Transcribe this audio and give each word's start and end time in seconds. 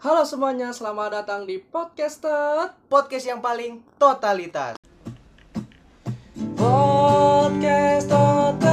Halo 0.00 0.24
semuanya, 0.24 0.72
selamat 0.72 1.12
datang 1.12 1.44
di 1.44 1.60
podcast 1.60 2.24
Tot. 2.24 2.72
podcast 2.88 3.28
yang 3.28 3.44
paling 3.44 3.84
totalitas. 4.00 4.80
Podcast 6.56 8.08
Totalitas. 8.08 8.64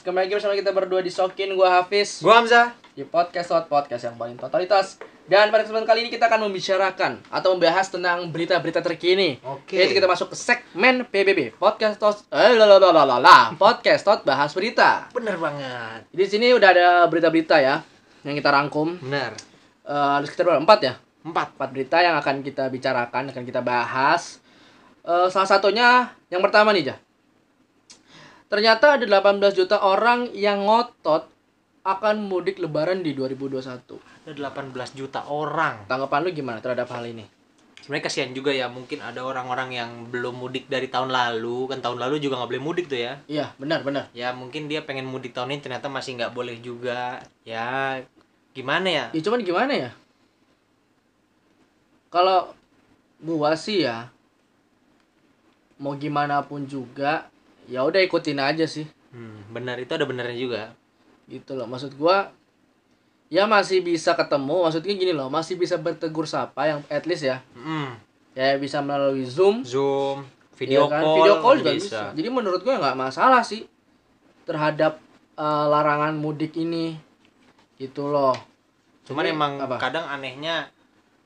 Kembali 0.00 0.24
lagi 0.24 0.40
bersama 0.40 0.56
kita 0.56 0.72
berdua 0.72 1.04
di 1.04 1.12
Sokin, 1.12 1.52
gua 1.52 1.84
Hafiz 1.84 2.24
Gua 2.24 2.40
Hamzah. 2.40 2.72
di 2.96 3.04
podcast 3.04 3.52
Tot, 3.52 3.68
podcast 3.68 4.08
yang 4.08 4.16
paling 4.16 4.40
totalitas. 4.40 4.96
Dan 5.24 5.48
pada 5.48 5.64
kesempatan 5.64 5.88
kali 5.88 5.98
ini 6.04 6.10
kita 6.12 6.28
akan 6.28 6.52
membicarakan 6.52 7.16
atau 7.32 7.56
membahas 7.56 7.88
tentang 7.88 8.28
berita-berita 8.28 8.84
terkini. 8.84 9.40
Oke. 9.40 9.80
Yaitu 9.80 9.96
kita 9.96 10.04
masuk 10.04 10.28
ke 10.28 10.36
segmen 10.36 11.08
PBB, 11.08 11.56
podcast 11.56 11.96
Tot, 11.96 12.28
eh, 12.28 12.52
lalalala, 12.52 13.56
podcast 13.56 14.04
Tot 14.04 14.20
bahas 14.28 14.52
berita. 14.52 15.08
Bener 15.16 15.40
banget. 15.40 16.04
Di 16.12 16.28
sini 16.28 16.52
udah 16.52 16.68
ada 16.76 16.88
berita-berita 17.08 17.56
ya 17.56 17.80
yang 18.20 18.36
kita 18.36 18.52
rangkum. 18.52 19.00
Bener. 19.00 19.32
Eh, 19.88 20.12
ada 20.20 20.24
sekitar 20.28 20.44
berapa? 20.44 20.60
Empat 20.60 20.80
ya? 20.84 20.94
Empat. 21.24 21.56
empat 21.56 21.70
berita 21.72 22.04
yang 22.04 22.20
akan 22.20 22.44
kita 22.44 22.68
bicarakan, 22.68 23.32
akan 23.32 23.44
kita 23.48 23.64
bahas. 23.64 24.44
Eh, 25.08 25.32
salah 25.32 25.48
satunya 25.48 26.12
yang 26.28 26.44
pertama 26.44 26.76
nih, 26.76 26.92
Jah. 26.92 26.98
Ternyata 28.52 29.00
ada 29.00 29.04
18 29.08 29.56
juta 29.56 29.80
orang 29.80 30.28
yang 30.36 30.68
ngotot 30.68 31.32
akan 31.80 32.28
mudik 32.28 32.60
lebaran 32.60 33.00
di 33.00 33.16
2021. 33.16 34.13
Ada 34.24 34.48
18 34.48 34.72
juta 34.96 35.28
orang. 35.28 35.84
Tanggapan 35.84 36.24
lu 36.24 36.30
gimana 36.32 36.58
terhadap 36.64 36.88
hal 36.88 37.04
ini? 37.04 37.28
Sebenarnya 37.84 38.08
kasihan 38.08 38.32
juga 38.32 38.48
ya, 38.48 38.72
mungkin 38.72 39.04
ada 39.04 39.20
orang-orang 39.20 39.76
yang 39.76 39.90
belum 40.08 40.40
mudik 40.40 40.72
dari 40.72 40.88
tahun 40.88 41.12
lalu. 41.12 41.68
Kan 41.68 41.84
tahun 41.84 42.00
lalu 42.00 42.16
juga 42.16 42.40
nggak 42.40 42.56
boleh 42.56 42.64
mudik 42.64 42.88
tuh 42.88 42.96
ya. 42.96 43.20
Iya, 43.28 43.52
benar, 43.60 43.84
benar. 43.84 44.08
Ya 44.16 44.32
mungkin 44.32 44.72
dia 44.72 44.80
pengen 44.80 45.04
mudik 45.04 45.36
tahun 45.36 45.52
ini 45.52 45.60
ternyata 45.60 45.92
masih 45.92 46.16
nggak 46.16 46.32
boleh 46.32 46.56
juga. 46.64 47.20
Ya 47.44 48.00
gimana 48.56 48.88
ya? 48.88 49.06
Ya 49.12 49.20
cuman 49.20 49.44
gimana 49.44 49.72
ya? 49.76 49.90
Kalau 52.08 52.56
gua 53.20 53.52
sih 53.52 53.84
ya 53.84 54.08
mau 55.76 55.92
gimana 55.98 56.40
pun 56.40 56.64
juga 56.64 57.28
ya 57.68 57.84
udah 57.84 58.00
ikutin 58.00 58.40
aja 58.40 58.64
sih. 58.64 58.88
Hmm, 59.12 59.44
benar 59.52 59.76
itu 59.76 59.92
ada 59.92 60.08
benernya 60.08 60.38
juga. 60.38 60.62
gitu 61.24 61.56
loh 61.56 61.64
maksud 61.64 61.96
gua 61.96 62.28
ya 63.34 63.44
masih 63.44 63.82
bisa 63.82 64.14
ketemu 64.14 64.62
maksudnya 64.62 64.94
gini 64.94 65.10
loh 65.10 65.26
masih 65.26 65.54
bisa 65.54 65.74
bertegur 65.74 66.22
sapa 66.24 66.68
yang 66.68 66.80
at 66.86 67.02
least 67.02 67.24
ya 67.24 67.42
Hmm, 67.52 67.98
ya 68.32 68.54
bisa 68.56 68.78
melalui 68.78 69.26
zoom 69.26 69.66
Zoom, 69.66 70.22
video 70.54 70.86
ya 70.86 70.92
kan? 70.92 71.02
call, 71.02 71.14
video 71.16 71.34
call 71.40 71.54
juga 71.58 71.72
bisa. 71.74 72.00
jadi 72.14 72.28
menurut 72.28 72.62
gua 72.62 72.78
nggak 72.78 72.94
masalah 72.96 73.42
sih 73.42 73.66
terhadap 74.42 75.02
eh, 75.34 75.66
larangan 75.66 76.14
mudik 76.14 76.54
ini 76.54 76.94
gitu 77.74 78.06
loh 78.06 78.38
Cuman 79.04 79.20
Jadi, 79.20 79.34
emang 79.34 79.52
apa? 79.58 79.76
kadang 79.76 80.06
anehnya 80.06 80.72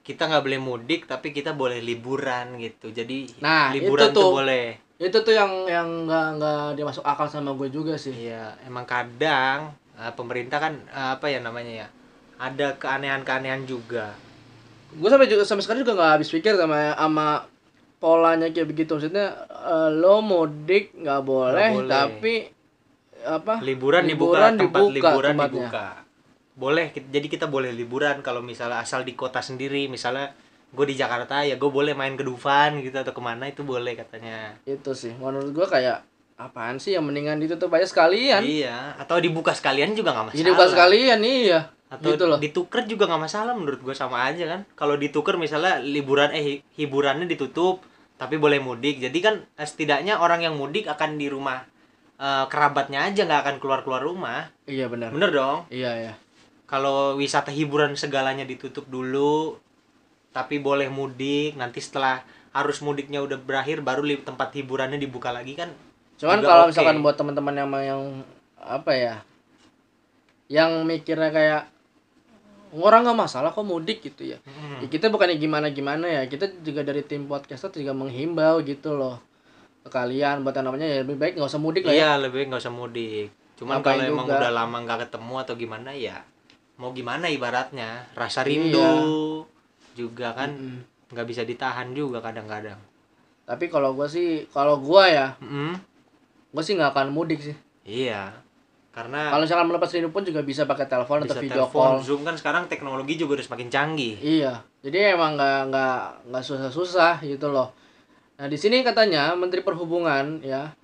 kita 0.01 0.27
nggak 0.27 0.43
boleh 0.43 0.59
mudik 0.59 1.01
tapi 1.05 1.31
kita 1.31 1.53
boleh 1.53 1.79
liburan 1.79 2.59
gitu. 2.59 2.91
Jadi 2.91 3.39
Nah, 3.39 3.71
liburan 3.71 4.09
itu 4.09 4.17
tuh. 4.17 4.31
boleh. 4.35 4.67
itu 4.99 5.15
tuh 5.15 5.31
yang 5.31 5.47
yang 5.63 5.87
nggak 6.03 6.27
nggak 6.35 6.63
dia 6.75 6.83
masuk 6.83 7.07
akal 7.07 7.31
sama 7.31 7.55
gue 7.55 7.71
juga 7.71 7.95
sih 7.95 8.11
Iya, 8.27 8.59
emang 8.65 8.83
kadang 8.83 9.71
eh, 9.99 10.13
pemerintah 10.15 10.59
kan 10.59 10.75
eh, 10.89 11.11
apa 11.15 11.27
ya 11.27 11.39
namanya 11.39 11.85
ya? 11.85 11.89
Ada 12.39 12.79
keanehan-keanehan 12.79 13.63
juga. 13.65 14.15
gue 14.89 15.05
sampai 15.05 15.29
juga 15.29 15.45
sampai 15.45 15.61
sekarang 15.61 15.85
juga 15.85 15.95
nggak 15.95 16.13
habis 16.17 16.31
pikir 16.31 16.57
sama 16.57 16.97
sama 16.97 17.45
polanya 17.99 18.49
kayak 18.49 18.69
begitu 18.69 18.97
maksudnya 18.97 19.37
eh, 19.51 19.91
lo 19.93 20.23
mudik 20.23 20.97
nggak 20.97 21.23
boleh, 21.23 21.69
boleh. 21.77 21.91
tapi 21.91 22.35
apa 23.21 23.61
Liburan, 23.61 24.07
Liburan 24.07 24.55
dibuka, 24.55 24.57
tempat 24.57 24.81
dibuka 24.81 24.95
liburan 24.95 25.33
tempatnya. 25.35 25.51
dibuka. 25.53 25.87
Boleh, 26.55 26.87
jadi 26.91 27.27
kita 27.29 27.47
boleh 27.47 27.71
liburan 27.71 28.19
kalau 28.19 28.41
misalnya 28.41 28.81
asal 28.81 29.03
di 29.03 29.13
kota 29.13 29.39
sendiri, 29.39 29.87
misalnya 29.87 30.33
gue 30.69 30.85
di 30.85 30.95
Jakarta 30.95 31.43
ya 31.43 31.55
gue 31.55 31.69
boleh 31.69 31.93
main 31.93 32.13
ke 32.13 32.23
Dufan 32.23 32.81
gitu 32.81 32.97
atau 32.97 33.13
ke 33.13 33.21
mana 33.21 33.45
itu 33.47 33.61
boleh 33.63 33.93
katanya. 33.93 34.57
itu 34.65 34.91
sih 34.93 35.13
menurut 35.15 35.53
gua 35.53 35.65
kayak 35.67 36.05
apaan 36.39 36.79
sih 36.79 36.95
yang 36.95 37.03
mendingan 37.03 37.43
ditutup 37.43 37.67
aja 37.75 37.85
sekalian? 37.85 38.41
Iya, 38.47 38.95
atau 38.95 39.19
dibuka 39.19 39.51
sekalian 39.51 39.99
juga 39.99 40.15
nggak 40.15 40.31
masalah. 40.31 40.39
jadi 40.39 40.51
bukan 40.55 40.69
sekalian 40.71 41.21
iya. 41.27 41.61
Atau 41.91 42.15
gitu 42.15 42.25
loh. 42.31 42.39
dituker 42.39 42.87
juga 42.87 43.11
nggak 43.11 43.23
masalah 43.27 43.53
menurut 43.59 43.83
gue 43.83 43.97
sama 43.97 44.23
aja 44.31 44.47
kan. 44.47 44.61
Kalau 44.79 44.95
dituker 44.95 45.35
misalnya 45.35 45.83
liburan 45.83 46.31
eh 46.31 46.45
hi- 46.45 46.63
hiburannya 46.79 47.27
ditutup 47.27 47.83
tapi 48.15 48.39
boleh 48.39 48.63
mudik. 48.63 49.03
Jadi 49.03 49.19
kan 49.19 49.35
eh, 49.43 49.67
setidaknya 49.67 50.23
orang 50.23 50.47
yang 50.47 50.55
mudik 50.55 50.87
akan 50.87 51.19
di 51.19 51.27
rumah 51.27 51.67
eh, 52.23 52.45
kerabatnya 52.47 53.11
aja 53.11 53.27
nggak 53.27 53.41
akan 53.43 53.57
keluar 53.59 53.81
keluar 53.83 54.05
rumah. 54.07 54.47
Iya 54.71 54.87
benar. 54.87 55.11
Bener 55.11 55.35
dong. 55.35 55.67
Iya 55.75 55.91
iya. 56.07 56.15
Kalau 56.69 57.17
wisata 57.19 57.51
hiburan 57.51 57.99
segalanya 57.99 58.47
ditutup 58.47 58.87
dulu 58.87 59.59
tapi 60.31 60.61
boleh 60.61 60.87
mudik 60.93 61.57
nanti 61.57 61.81
setelah 61.83 62.21
arus 62.53 62.85
mudiknya 62.85 63.25
udah 63.25 63.41
berakhir 63.41 63.81
baru 63.81 64.05
tempat 64.23 64.55
hiburannya 64.55 65.01
dibuka 65.01 65.33
lagi 65.33 65.57
kan 65.57 65.73
cuman 66.19 66.39
kalau 66.41 66.63
oke. 66.65 66.71
misalkan 66.71 66.99
buat 66.99 67.15
teman-teman 67.15 67.55
yang 67.57 67.69
yang 67.81 68.03
apa 68.59 68.91
ya 68.91 69.15
yang 70.49 70.83
mikirnya 70.83 71.31
kayak 71.31 71.63
orang 72.71 73.01
nggak 73.03 73.19
masalah 73.19 73.49
kok 73.49 73.63
mudik 73.63 74.03
gitu 74.03 74.27
ya 74.27 74.39
Hmm. 74.45 74.81
Ya, 74.81 74.87
kita 74.89 75.09
bukannya 75.09 75.37
gimana 75.37 75.67
gimana 75.69 76.05
ya 76.05 76.23
kita 76.25 76.61
juga 76.61 76.83
dari 76.83 77.01
tim 77.01 77.25
podcast 77.25 77.71
juga 77.71 77.91
menghimbau 77.93 78.61
gitu 78.63 78.95
loh 78.95 79.19
ke 79.81 79.89
kalian 79.89 80.43
buat 80.43 80.53
yang 80.53 80.67
namanya 80.67 80.87
ya 80.87 80.97
lebih 81.01 81.17
baik 81.17 81.33
nggak 81.35 81.49
usah 81.49 81.59
mudik 81.59 81.83
lah 81.83 81.91
ya 81.91 81.97
Iya 81.97 82.11
lebih 82.21 82.47
nggak 82.47 82.61
usah 82.61 82.71
mudik. 82.71 83.29
Cuman 83.57 83.81
kalau 83.81 84.03
emang 84.05 84.27
juga. 84.27 84.39
udah 84.39 84.53
lama 84.53 84.77
nggak 84.81 84.99
ketemu 85.05 85.35
atau 85.37 85.55
gimana 85.55 85.91
ya 85.91 86.17
mau 86.77 86.93
gimana 86.93 87.27
ibaratnya 87.27 88.07
rasa 88.13 88.43
Iya. 88.43 88.49
rindu 88.49 88.93
juga 89.95 90.31
kan 90.33 90.51
nggak 91.09 91.27
bisa 91.27 91.43
ditahan 91.43 91.91
juga 91.91 92.21
kadang-kadang. 92.21 92.79
tapi 93.43 93.67
kalau 93.67 93.91
gua 93.93 94.05
sih 94.07 94.45
kalau 94.49 94.77
gua 94.77 95.09
ya 95.09 95.27
Mm-mm. 95.41 95.73
Gua 96.55 96.63
sih 96.65 96.75
nggak 96.77 96.93
akan 96.97 97.09
mudik 97.13 97.41
sih 97.41 97.57
Iya 97.89 98.49
karena 98.99 99.31
kalau 99.31 99.47
misalkan 99.47 99.69
melepas 99.71 99.95
rindu 99.95 100.11
pun 100.11 100.27
juga 100.27 100.43
bisa 100.43 100.67
pakai 100.67 100.91
telepon 100.91 101.23
atau 101.23 101.39
video 101.39 101.71
telepon 101.71 101.87
call 101.87 102.03
zoom 102.03 102.21
kan 102.27 102.35
sekarang 102.35 102.67
teknologi 102.67 103.15
juga 103.15 103.39
udah 103.39 103.47
semakin 103.47 103.69
canggih. 103.71 104.19
Iya, 104.19 104.59
jadi 104.83 105.15
emang 105.15 105.39
nggak 105.39 105.61
nggak 105.71 105.99
nggak 106.27 106.43
susah-susah 106.43 107.23
gitu 107.23 107.47
loh. 107.55 107.71
Nah 108.43 108.51
di 108.51 108.59
sini 108.59 108.83
katanya 108.83 109.39
Menteri 109.39 109.63
Perhubungan 109.63 110.43
ya 110.43 110.75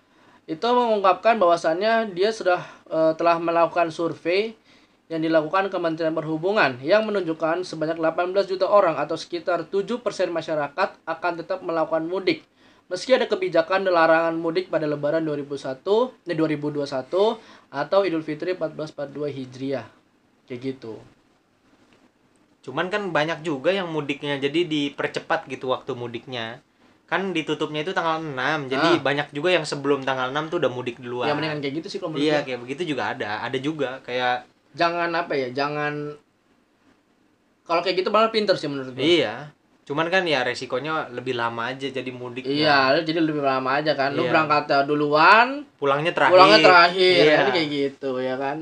itu 0.47 0.63
mengungkapkan 0.63 1.43
bahwasannya 1.43 2.15
dia 2.15 2.31
sudah 2.31 2.63
eh, 2.87 3.13
telah 3.19 3.43
melakukan 3.43 3.91
survei 3.91 4.55
yang 5.11 5.19
dilakukan 5.19 5.67
Kementerian 5.69 6.15
Perhubungan 6.15 6.79
yang 6.87 7.03
menunjukkan 7.11 7.67
sebanyak 7.67 7.99
18 7.99 8.47
juta 8.47 8.71
orang 8.71 8.95
atau 8.95 9.19
sekitar 9.19 9.67
7% 9.67 10.01
masyarakat 10.31 10.89
akan 11.03 11.33
tetap 11.43 11.67
melakukan 11.67 12.07
mudik. 12.07 12.47
Meski 12.85 13.17
ada 13.17 13.25
kebijakan 13.25 13.89
larangan 13.89 14.37
mudik 14.37 14.69
pada 14.69 14.85
Lebaran 14.85 15.25
2001, 15.25 16.13
eh, 16.29 16.37
2021 16.37 17.41
atau 17.73 17.99
Idul 18.05 18.21
Fitri 18.21 18.53
1442 18.53 19.33
Hijriah. 19.33 19.89
Kayak 20.45 20.61
gitu. 20.61 21.01
Cuman 22.61 22.93
kan 22.93 23.09
banyak 23.09 23.41
juga 23.41 23.73
yang 23.73 23.89
mudiknya 23.89 24.37
jadi 24.37 24.69
dipercepat 24.69 25.49
gitu 25.49 25.73
waktu 25.73 25.97
mudiknya. 25.97 26.61
Kan 27.05 27.33
ditutupnya 27.33 27.85
itu 27.85 27.93
tanggal 27.93 28.21
6. 28.21 28.69
Jadi 28.69 28.97
Ah. 28.97 29.01
banyak 29.01 29.29
juga 29.33 29.53
yang 29.53 29.65
sebelum 29.65 30.05
tanggal 30.05 30.33
6 30.33 30.49
tuh 30.49 30.61
udah 30.61 30.73
mudik 30.73 31.01
duluan. 31.01 31.29
Ya 31.29 31.37
mendingan 31.37 31.61
kayak 31.61 31.75
gitu 31.81 31.89
sih 31.89 31.99
kalau 32.01 32.17
menurut 32.17 32.29
Iya, 32.29 32.39
kayak 32.45 32.61
begitu 32.65 32.83
juga 32.97 33.13
ada. 33.13 33.45
Ada 33.45 33.59
juga 33.61 34.01
kayak 34.01 34.49
jangan 34.75 35.09
apa 35.13 35.33
ya 35.37 35.49
jangan 35.53 36.17
kalau 37.65 37.81
kayak 37.81 38.05
gitu 38.05 38.11
malah 38.13 38.29
pinter 38.29 38.57
sih 38.57 38.69
menurut 38.69 38.93
gue 38.93 39.01
Iya. 39.01 39.53
Cuman 39.85 40.09
kan 40.09 40.25
ya 40.25 40.41
resikonya 40.41 41.13
lebih 41.13 41.33
lama 41.33 41.69
aja 41.69 41.85
jadi 41.85 42.09
mudik. 42.09 42.43
iya 42.43 42.89
lu 42.91 43.01
jadi 43.01 43.21
lebih 43.21 43.41
lama 43.41 43.77
aja 43.77 43.93
kan 43.93 44.11
lu 44.11 44.25
Iya. 44.25 44.33
berangkat 44.33 44.65
duluan 44.85 45.69
Pulangnya 45.77 46.11
terakhir. 46.11 46.33
pulangnya 46.33 46.59
terakhir 46.59 47.21
Iya. 47.23 47.37
kan 47.39 47.47
kayak 47.53 47.69
gitu 47.69 48.11
ya 48.17 48.35
kan 48.35 48.57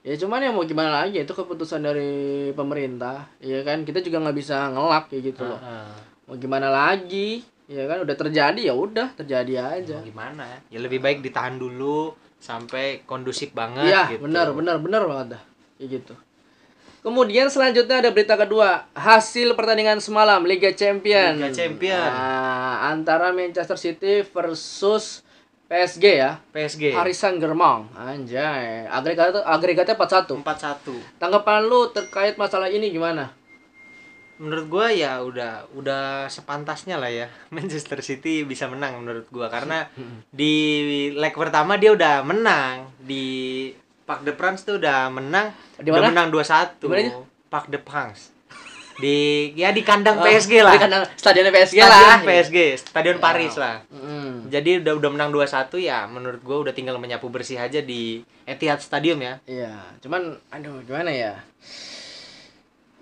ya 0.00 0.14
cuman 0.16 0.40
ya 0.40 0.50
mau 0.50 0.64
gimana 0.64 0.90
lagi 0.98 1.16
itu 1.18 1.28
keputusan 1.30 1.80
dari 1.82 2.12
pemerintah 2.52 3.28
ya 3.38 3.60
kan 3.60 3.84
kita 3.84 4.00
juga 4.00 4.20
nggak 4.20 4.32
bisa 4.34 4.68
ngelak 4.68 5.08
kayak 5.08 5.22
gitu 5.28 5.44
loh 5.44 5.56
Heeh. 5.56 5.92
mau 6.24 6.36
gimana 6.36 6.68
lagi 6.68 7.44
ya 7.64 7.84
kan 7.84 8.00
udah 8.00 8.16
terjadi 8.18 8.60
ya 8.62 8.74
udah 8.74 9.12
terjadi 9.14 9.54
aja 9.62 9.96
Mau 9.96 10.08
gimana 10.08 10.42
ya? 10.42 10.58
Ya 10.70 10.78
lebih 10.80 10.98
baik 10.98 11.20
ditahan 11.20 11.56
dulu 11.56 12.12
sampai 12.36 13.04
kondusif 13.04 13.52
banget 13.52 13.86
iya 13.86 14.08
gitu. 14.10 14.24
benar 14.24 14.52
benar 14.52 14.76
benar 14.76 15.02
banget 15.04 15.36
dah 15.36 15.42
kayak 15.76 15.88
gitu 15.94 16.14
Kemudian 17.00 17.48
selanjutnya 17.48 18.04
ada 18.04 18.12
berita 18.12 18.36
kedua, 18.36 18.84
hasil 18.92 19.56
pertandingan 19.56 20.04
semalam 20.04 20.44
Liga 20.44 20.68
Champion. 20.76 21.40
Liga 21.40 21.48
Champion. 21.48 21.96
Nah, 21.96 22.92
antara 22.92 23.32
Manchester 23.32 23.80
City 23.80 24.20
versus 24.20 25.24
PSG 25.70 26.04
ya. 26.20 26.42
PSG 26.52 26.92
Paris 26.92 27.16
Saint-Germain. 27.16 27.88
Anjay. 27.96 28.84
Agregat 28.90 29.38
agregatnya 29.46 29.96
4-1. 29.96 30.44
4-1. 30.44 31.22
Tanggapan 31.22 31.64
lu 31.64 31.88
terkait 31.88 32.34
masalah 32.36 32.66
ini 32.66 32.92
gimana? 32.92 33.32
Menurut 34.36 34.66
gua 34.66 34.86
ya 34.90 35.22
udah 35.22 35.68
udah 35.72 36.26
sepantasnya 36.26 36.96
lah 36.96 37.12
ya 37.12 37.28
Manchester 37.54 38.00
City 38.02 38.42
bisa 38.42 38.66
menang 38.66 38.98
menurut 38.98 39.28
gua 39.30 39.46
karena 39.46 39.86
di 40.32 40.52
leg 41.16 41.32
pertama 41.32 41.78
dia 41.78 41.94
udah 41.94 42.26
menang 42.26 42.90
di 42.98 43.68
Park 44.10 44.26
de 44.26 44.34
France 44.34 44.66
tuh 44.66 44.74
udah 44.76 45.06
menang 45.06 45.54
Di 45.78 45.86
udah 45.86 46.10
menang 46.10 46.28
2-1 46.28 46.82
Di 46.82 46.86
mananya? 46.90 47.12
Park 47.46 47.66
de 47.66 47.78
France. 47.78 48.34
Di 48.98 49.16
ya 49.54 49.70
di 49.70 49.80
kandang 49.80 50.18
Oh, 50.18 50.26
PSG 50.26 50.60
lah 50.60 50.74
di 50.74 50.82
kandang 50.82 51.02
stadionnya 51.14 51.48
PSG 51.48 51.78
stadion 51.78 51.88
lah 51.88 52.18
PSG 52.20 52.56
stadion 52.76 53.16
Ya. 53.16 53.22
Paris 53.22 53.54
lah. 53.54 53.74
Mm, 53.88 54.50
jadi 54.50 54.70
udah 54.82 54.92
udah 54.98 55.10
menang 55.10 55.30
2-1 55.30 55.78
ya 55.78 56.04
menurut 56.04 56.42
gua 56.42 56.60
udah 56.60 56.74
tinggal 56.74 56.98
menyapu 56.98 57.26
bersih 57.26 57.56
aja 57.56 57.78
di 57.78 58.20
Etihad 58.44 58.82
Stadium 58.82 59.22
ya. 59.22 59.38
Iya 59.46 59.72
cuman 60.02 60.34
aduh 60.50 60.82
gimana 60.82 61.08
ya? 61.08 61.38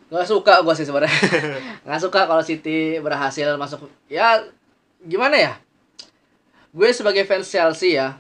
Gak 0.09 0.25
suka 0.25 0.61
gue 0.61 0.75
sih 0.77 0.85
sebenarnya. 0.85 1.13
Nggak 1.85 2.01
suka 2.01 2.25
kalau 2.25 2.41
City 2.41 2.97
berhasil 2.99 3.57
masuk. 3.57 3.89
Ya 4.07 4.41
gimana 5.03 5.37
ya? 5.37 5.53
Gue 6.71 6.93
sebagai 6.93 7.25
fans 7.25 7.49
Chelsea 7.49 7.97
ya 7.97 8.17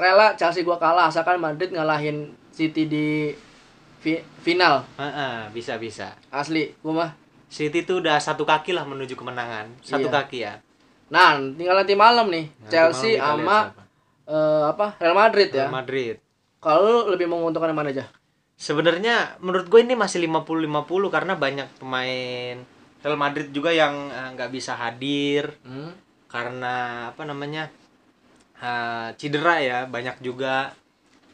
rela 0.00 0.32
Chelsea 0.34 0.64
gue 0.64 0.74
kalah 0.74 1.06
asalkan 1.06 1.36
Madrid 1.36 1.68
ngalahin 1.68 2.32
City 2.50 2.84
di 2.84 3.36
fi- 4.00 4.24
final. 4.40 4.82
Heeh, 4.96 5.52
bisa 5.52 5.76
bisa. 5.76 6.16
Asli 6.28 6.72
gue 6.72 6.92
mah. 6.92 7.12
City 7.46 7.82
tuh 7.82 8.00
udah 8.00 8.16
satu 8.16 8.42
kaki 8.42 8.72
lah 8.72 8.82
menuju 8.82 9.12
kemenangan. 9.12 9.68
Satu 9.80 10.06
Iya. 10.06 10.14
kaki 10.16 10.38
ya. 10.40 10.54
Nah 11.10 11.34
tinggal 11.52 11.76
nanti 11.76 11.92
malam 11.92 12.30
nih 12.30 12.46
Nanti 12.48 12.70
Chelsea 12.70 13.18
malam 13.18 13.42
sama 13.42 13.58
eh, 14.24 14.62
apa 14.66 14.86
Real 14.96 15.14
Madrid 15.14 15.48
ya. 15.50 15.66
Real 15.66 15.74
Madrid. 15.74 16.16
Kalau 16.58 17.06
lebih 17.06 17.26
menguntungkan 17.26 17.68
yang 17.68 17.78
mana 17.78 17.90
aja 17.90 18.06
sebenarnya 18.54 19.40
menurut 19.40 19.66
gue 19.66 19.80
ini 19.80 19.96
masih 19.96 20.20
50-50 20.22 20.84
karena 21.08 21.32
banyak 21.34 21.68
pemain 21.76 22.56
Real 23.00 23.16
Madrid 23.16 23.48
juga 23.50 23.70
yang 23.70 24.08
eh, 24.08 24.28
nggak 24.32 24.50
bisa 24.50 24.72
hadir. 24.74 25.52
Hmm? 25.62 25.92
karena 26.30 26.74
apa 27.10 27.26
namanya 27.26 27.66
eh, 28.60 29.08
cedera 29.14 29.56
ya 29.58 29.78
banyak 29.84 30.20
juga 30.20 30.70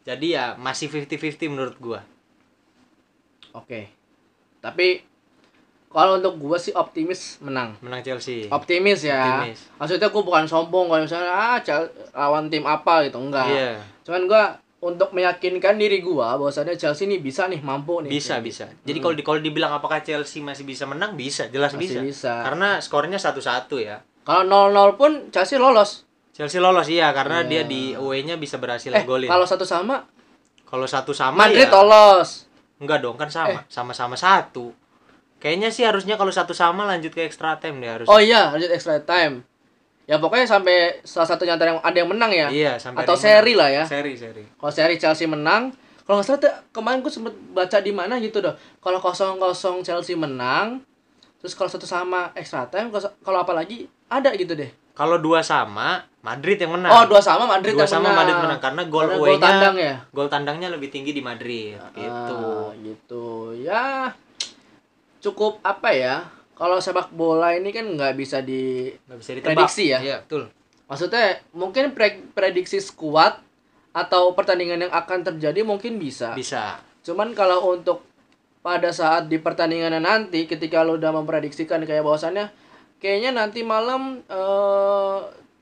jadi 0.02 0.26
ya 0.28 0.44
masih 0.56 0.86
50-50 0.86 1.10
menurut 1.48 1.76
gua 1.76 2.00
Oke. 3.52 3.88
Tapi 4.58 5.00
kalau 5.88 6.20
untuk 6.20 6.36
gue 6.36 6.58
sih 6.60 6.72
optimis 6.72 7.40
menang. 7.40 7.72
menang 7.80 8.04
Chelsea 8.04 8.44
Optimis 8.46 9.00
ya. 9.02 9.40
Optimis. 9.40 9.58
Maksudnya 9.74 10.08
gue 10.08 10.22
bukan 10.22 10.44
sombong 10.44 10.86
kalau 10.86 11.02
misalnya 11.02 11.32
ah 11.32 11.58
Chel- 11.58 11.88
lawan 12.12 12.46
tim 12.46 12.62
apa 12.62 13.00
gitu 13.02 13.16
enggak. 13.16 13.48
iya 13.48 13.80
Cuman 14.04 14.28
gue 14.28 14.42
untuk 14.78 15.08
meyakinkan 15.10 15.80
diri 15.80 15.98
gue 15.98 16.12
bahwasannya 16.12 16.76
Chelsea 16.76 17.08
nih 17.08 17.18
bisa 17.18 17.48
nih 17.48 17.58
mampu 17.58 18.04
nih. 18.04 18.12
bisa 18.12 18.36
Kayak 18.36 18.44
bisa 18.44 18.64
gitu. 18.68 18.84
jadi 18.84 18.92
Hmm. 18.92 19.02
kalau 19.02 19.14
di 19.16 19.22
kalau 19.24 19.40
dibilang 19.40 19.72
apakah 19.72 19.98
Chelsea 20.00 20.38
masih 20.38 20.62
bisa 20.62 20.84
menang 20.84 21.16
bisa 21.16 21.48
jelas 21.48 21.72
Masih 21.72 21.96
bisa. 21.96 22.00
bisa. 22.04 22.32
karena 22.44 22.76
skornya 22.78 23.16
satu-satu 23.16 23.80
ya 23.80 24.04
Kalau 24.22 24.44
0-0 24.44 24.94
pun 24.94 25.10
Chelsea 25.30 25.56
lolos. 25.56 26.04
Chelsea 26.36 26.60
lolos 26.60 26.84
iya 26.86 27.08
karena 27.10 27.40
Iya. 27.40 27.48
dia 27.48 27.62
di 27.64 27.82
away-nya 27.92 28.36
bisa 28.36 28.56
berhasil 28.56 28.92
Eh, 28.92 29.02
golin 29.02 29.26
kalau 29.26 29.42
satu 29.42 29.64
sama 29.64 30.04
kalau 30.62 30.84
satu 30.84 31.10
sama 31.10 31.48
Madrid 31.48 31.64
ya 31.64 31.72
lolos. 31.72 32.44
enggak 32.76 33.00
dong 33.00 33.16
kan 33.16 33.26
sama 33.26 33.56
Eh. 33.56 33.60
sama-sama 33.66 34.12
satu 34.14 34.76
kayaknya 35.38 35.68
sih 35.70 35.82
harusnya 35.82 36.14
kalau 36.14 36.28
satu 36.28 36.52
sama 36.52 36.84
lanjut 36.84 37.08
ke 37.10 37.22
extra 37.22 37.56
time 37.56 37.78
deh 37.78 37.88
harus 37.90 38.06
Oh 38.06 38.18
iya, 38.18 38.50
lanjut 38.50 38.68
extra 38.68 38.96
time. 38.98 39.44
Ya 40.04 40.16
pokoknya 40.16 40.46
sampai 40.46 41.02
salah 41.02 41.26
satunya 41.26 41.54
antara 41.54 41.72
yang 41.72 41.80
ada 41.80 41.92
yang 41.94 42.06
menang 42.06 42.30
ya. 42.30 42.46
iya 42.48 42.72
sampai 42.76 43.02
Atau 43.02 43.16
seri 43.16 43.52
lah 43.52 43.66
ya. 43.66 43.82
menang. 43.82 43.90
seri 43.90 44.12
seri 44.14 44.44
Kalau 44.50 44.72
seri 44.72 44.94
Chelsea 44.96 45.26
menang, 45.26 45.74
kalau 46.02 46.16
nggak 46.16 46.26
salah 46.26 46.40
tuh, 46.40 46.52
kemarin 46.70 46.98
gue 47.00 47.10
sempet 47.10 47.34
baca 47.50 47.78
di 47.78 47.90
mana 47.90 48.16
gitu 48.16 48.38
doh. 48.38 48.54
Kalau 48.78 48.96
kosong 48.96 49.36
kosong 49.36 49.82
Chelsea 49.82 50.14
menang, 50.14 50.78
terus 51.36 51.52
kalau 51.52 51.66
satu 51.66 51.84
sama 51.84 52.30
extra 52.32 52.64
time, 52.64 52.88
kalau- 52.88 53.12
kalau 53.20 53.38
apa 53.40 53.52
lagi 53.52 53.84
ada 54.06 54.30
gitu 54.32 54.54
deh. 54.54 54.70
Kalau 54.96 55.16
dua 55.16 55.40
sama 55.40 56.00
Madrid 56.18 56.56
yang 56.56 56.72
menang 56.72 56.90
Oh 56.90 57.04
dua 57.04 57.20
sama 57.20 57.44
Madrid 57.44 57.70
dua 57.70 57.84
yang 57.84 57.92
sama 57.92 58.08
menang. 58.08 58.18
Madrid 58.18 58.36
menang 58.40 58.58
karena 58.58 58.82
gol 58.84 59.04
Karena 59.04 59.16
away-nya 59.16 59.44
tandang 59.44 59.76
ya. 59.76 59.94
gol 60.08 60.26
tandangnya 60.26 60.68
lebih 60.70 60.88
tinggi 60.88 61.12
di 61.12 61.20
Madrid 61.20 61.76
gitu 61.92 62.40
Ah, 62.66 62.72
gitu. 62.76 63.26
Ya 63.54 63.84
cukup 65.18 65.58
apa 65.62 65.90
ya? 65.90 66.16
Kalau 66.52 66.80
sepak 66.80 67.12
bola 67.12 67.52
ini 67.52 67.68
kan 67.68 67.84
nggak 67.86 68.16
bisa 68.16 68.40
di 68.40 68.88
nggak 68.88 69.18
bisa 69.18 69.30
ditebak 69.34 69.52
Prediksi 69.54 69.84
ya? 69.86 69.98
iya 70.00 70.16
betul 70.18 70.48
maksudnya 70.86 71.24
mungkin 71.52 71.92
pre- 71.92 72.30
prediksi 72.30 72.78
skuad 72.78 73.42
atau 73.90 74.32
pertandingan 74.32 74.80
yang 74.80 74.92
akan 74.92 75.20
terjadi 75.22 75.60
mungkin 75.62 75.96
bisa. 75.96 76.32
bisa 76.32 76.80
Cuman 77.02 77.32
kalau 77.32 77.70
untuk 77.70 78.02
pada 78.60 78.90
saat 78.90 79.26
di 79.26 79.36
pertandingan 79.36 79.94
nanti 79.96 80.42
ketika 80.44 80.80
lo 80.80 80.94
udah 80.94 81.12
memprediksikan 81.12 81.82
kayak 81.82 82.02
bahwasannya 82.02 82.50
kayaknya 83.06 83.30
nanti 83.32 83.62
malam 83.62 84.18
eh, 84.26 85.16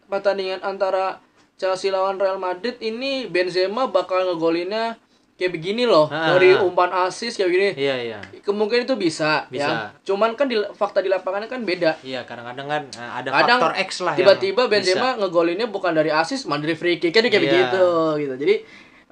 pertandingan 0.07 0.65
antara 0.65 1.21
Chelsea 1.55 1.89
lawan 1.89 2.17
Real 2.17 2.37
Madrid 2.37 2.81
ini 2.81 3.29
Benzema 3.29 3.87
bakal 3.87 4.25
ngegolinnya 4.27 4.97
kayak 5.35 5.53
begini 5.53 5.83
loh 5.85 6.07
Ah. 6.09 6.31
dari 6.31 6.55
umpan 6.57 6.89
asis 7.05 7.35
kayak 7.35 7.51
begini 7.51 7.69
iya 7.77 7.97
iya 8.01 8.19
kemungkinan 8.41 8.87
itu 8.87 8.97
bisa, 8.97 9.45
Bisa. 9.47 9.61
ya 9.61 9.71
cuman 10.03 10.33
kan 10.33 10.47
di 10.47 10.57
fakta 10.73 10.99
di 10.99 11.11
lapangan 11.11 11.45
kan 11.45 11.61
beda 11.61 11.99
iya 12.01 12.23
kadang-kadang 12.23 12.65
kan 12.65 12.83
eh, 12.89 13.11
ada 13.13 13.29
Kadang 13.35 13.59
faktor 13.61 13.75
X 13.77 13.91
lah 14.01 14.15
tiba-tiba 14.15 14.63
bisa. 14.65 14.95
Benzema 14.95 15.19
ngegolinnya 15.19 15.67
bukan 15.67 15.91
dari 15.91 16.09
asis 16.09 16.47
malah 16.47 16.63
dari 16.63 16.73
free 16.73 16.97
kick 16.97 17.13
kayak 17.13 17.29
Iya. 17.29 17.43
begitu 17.43 17.85
gitu 18.17 18.35
jadi 18.41 18.55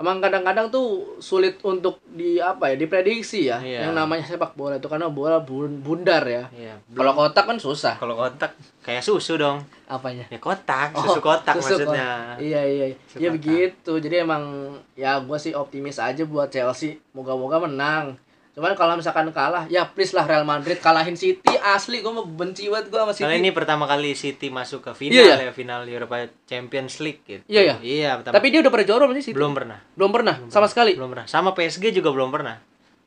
emang 0.03 0.19
kadang-kadang 0.19 0.67
tuh 0.69 0.87
sulit 1.17 1.63
untuk 1.63 2.03
di 2.05 2.37
apa 2.37 2.67
ya 2.67 2.77
diprediksi 2.77 3.47
ya 3.47 3.57
Iya. 3.57 3.87
yang 3.87 3.95
namanya 3.95 4.27
sepak 4.27 4.53
bola 4.53 4.77
itu. 4.77 4.85
Karena 4.85 5.07
bola 5.07 5.39
bun- 5.39 5.79
bundar 5.79 6.21
ya. 6.23 6.51
Iya 6.51 6.75
kalau 6.91 7.15
kotak 7.15 7.47
kan 7.47 7.57
susah. 7.57 7.95
Kalau 7.95 8.13
kotak 8.13 8.53
kayak 8.81 9.01
susu 9.01 9.37
dong. 9.37 9.63
Apanya? 9.87 10.27
Ya 10.27 10.37
kotak. 10.37 10.91
Oh, 10.93 11.07
susu 11.07 11.21
kotak 11.21 11.55
susu 11.57 11.79
maksudnya. 11.79 12.35
kotak. 12.35 12.37
iya 12.43 12.61
iya 12.61 12.87
Susu 13.07 13.17
ya 13.17 13.29
kotak. 13.29 13.35
begitu. 13.39 13.93
Jadi 14.01 14.17
emang 14.19 14.43
ya 14.93 15.17
gue 15.17 15.39
sih 15.39 15.53
optimis 15.53 15.97
aja 15.97 16.23
buat 16.25 16.49
Chelsea. 16.49 16.99
Moga-moga 17.11 17.63
menang 17.63 18.19
cuman 18.53 18.77
kalau 18.77 19.01
misalkan 19.01 19.33
kalah 19.33 19.65
ya 19.73 19.89
please 19.89 20.13
lah 20.13 20.29
Real 20.29 20.45
Madrid 20.45 20.77
kalahin 20.77 21.17
City 21.17 21.57
asli 21.65 22.05
gue 22.05 22.13
mau 22.13 22.29
benci 22.29 22.69
banget 22.69 22.93
gue 22.93 23.01
sama 23.01 23.13
City 23.17 23.25
Soalnya 23.25 23.41
ini 23.41 23.51
pertama 23.57 23.89
kali 23.89 24.13
City 24.13 24.53
masuk 24.53 24.85
ke 24.85 24.93
final 24.93 25.25
Iya, 25.25 25.49
ya, 25.49 25.53
final 25.57 25.89
Europa 25.89 26.29
Champions 26.45 27.01
League 27.01 27.25
gitu. 27.25 27.41
Iya, 27.49 27.61
iya. 27.65 27.77
Iya, 27.81 28.11
pertama. 28.21 28.37
tapi 28.37 28.53
dia 28.53 28.61
udah 28.61 28.69
pernah 28.69 28.87
juara 28.93 29.05
belum 29.09 29.17
sih 29.17 29.25
City 29.33 29.37
belum 29.41 29.53
pernah. 29.57 29.79
belum 29.97 30.11
pernah 30.13 30.37
sama 30.53 30.69
sekali 30.69 30.93
Belum 30.93 31.11
pernah. 31.17 31.25
Sama 31.25 31.57
PSG 31.57 31.97
juga 31.97 32.13
belum 32.13 32.29
pernah. 32.29 32.61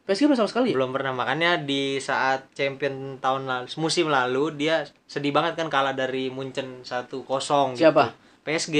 PSG 0.05 0.29
belum 0.29 0.37
sama 0.37 0.49
sekali 0.49 0.69
Belum 0.73 0.89
pernah. 0.93 1.13
Makanya 1.13 1.61
di 1.61 1.97
saat 2.01 2.49
champion 2.57 3.21
tahun 3.21 3.45
lalu, 3.45 3.65
musim 3.77 4.09
lalu 4.09 4.53
dia 4.53 4.85
sedih 5.05 5.29
banget 5.29 5.57
kan 5.61 5.69
kalah 5.69 5.93
dari 5.93 6.33
Munchen 6.33 6.81
1-0 6.81 7.05
gitu. 7.09 7.77
Siapa? 7.77 8.17
PSG. 8.45 8.77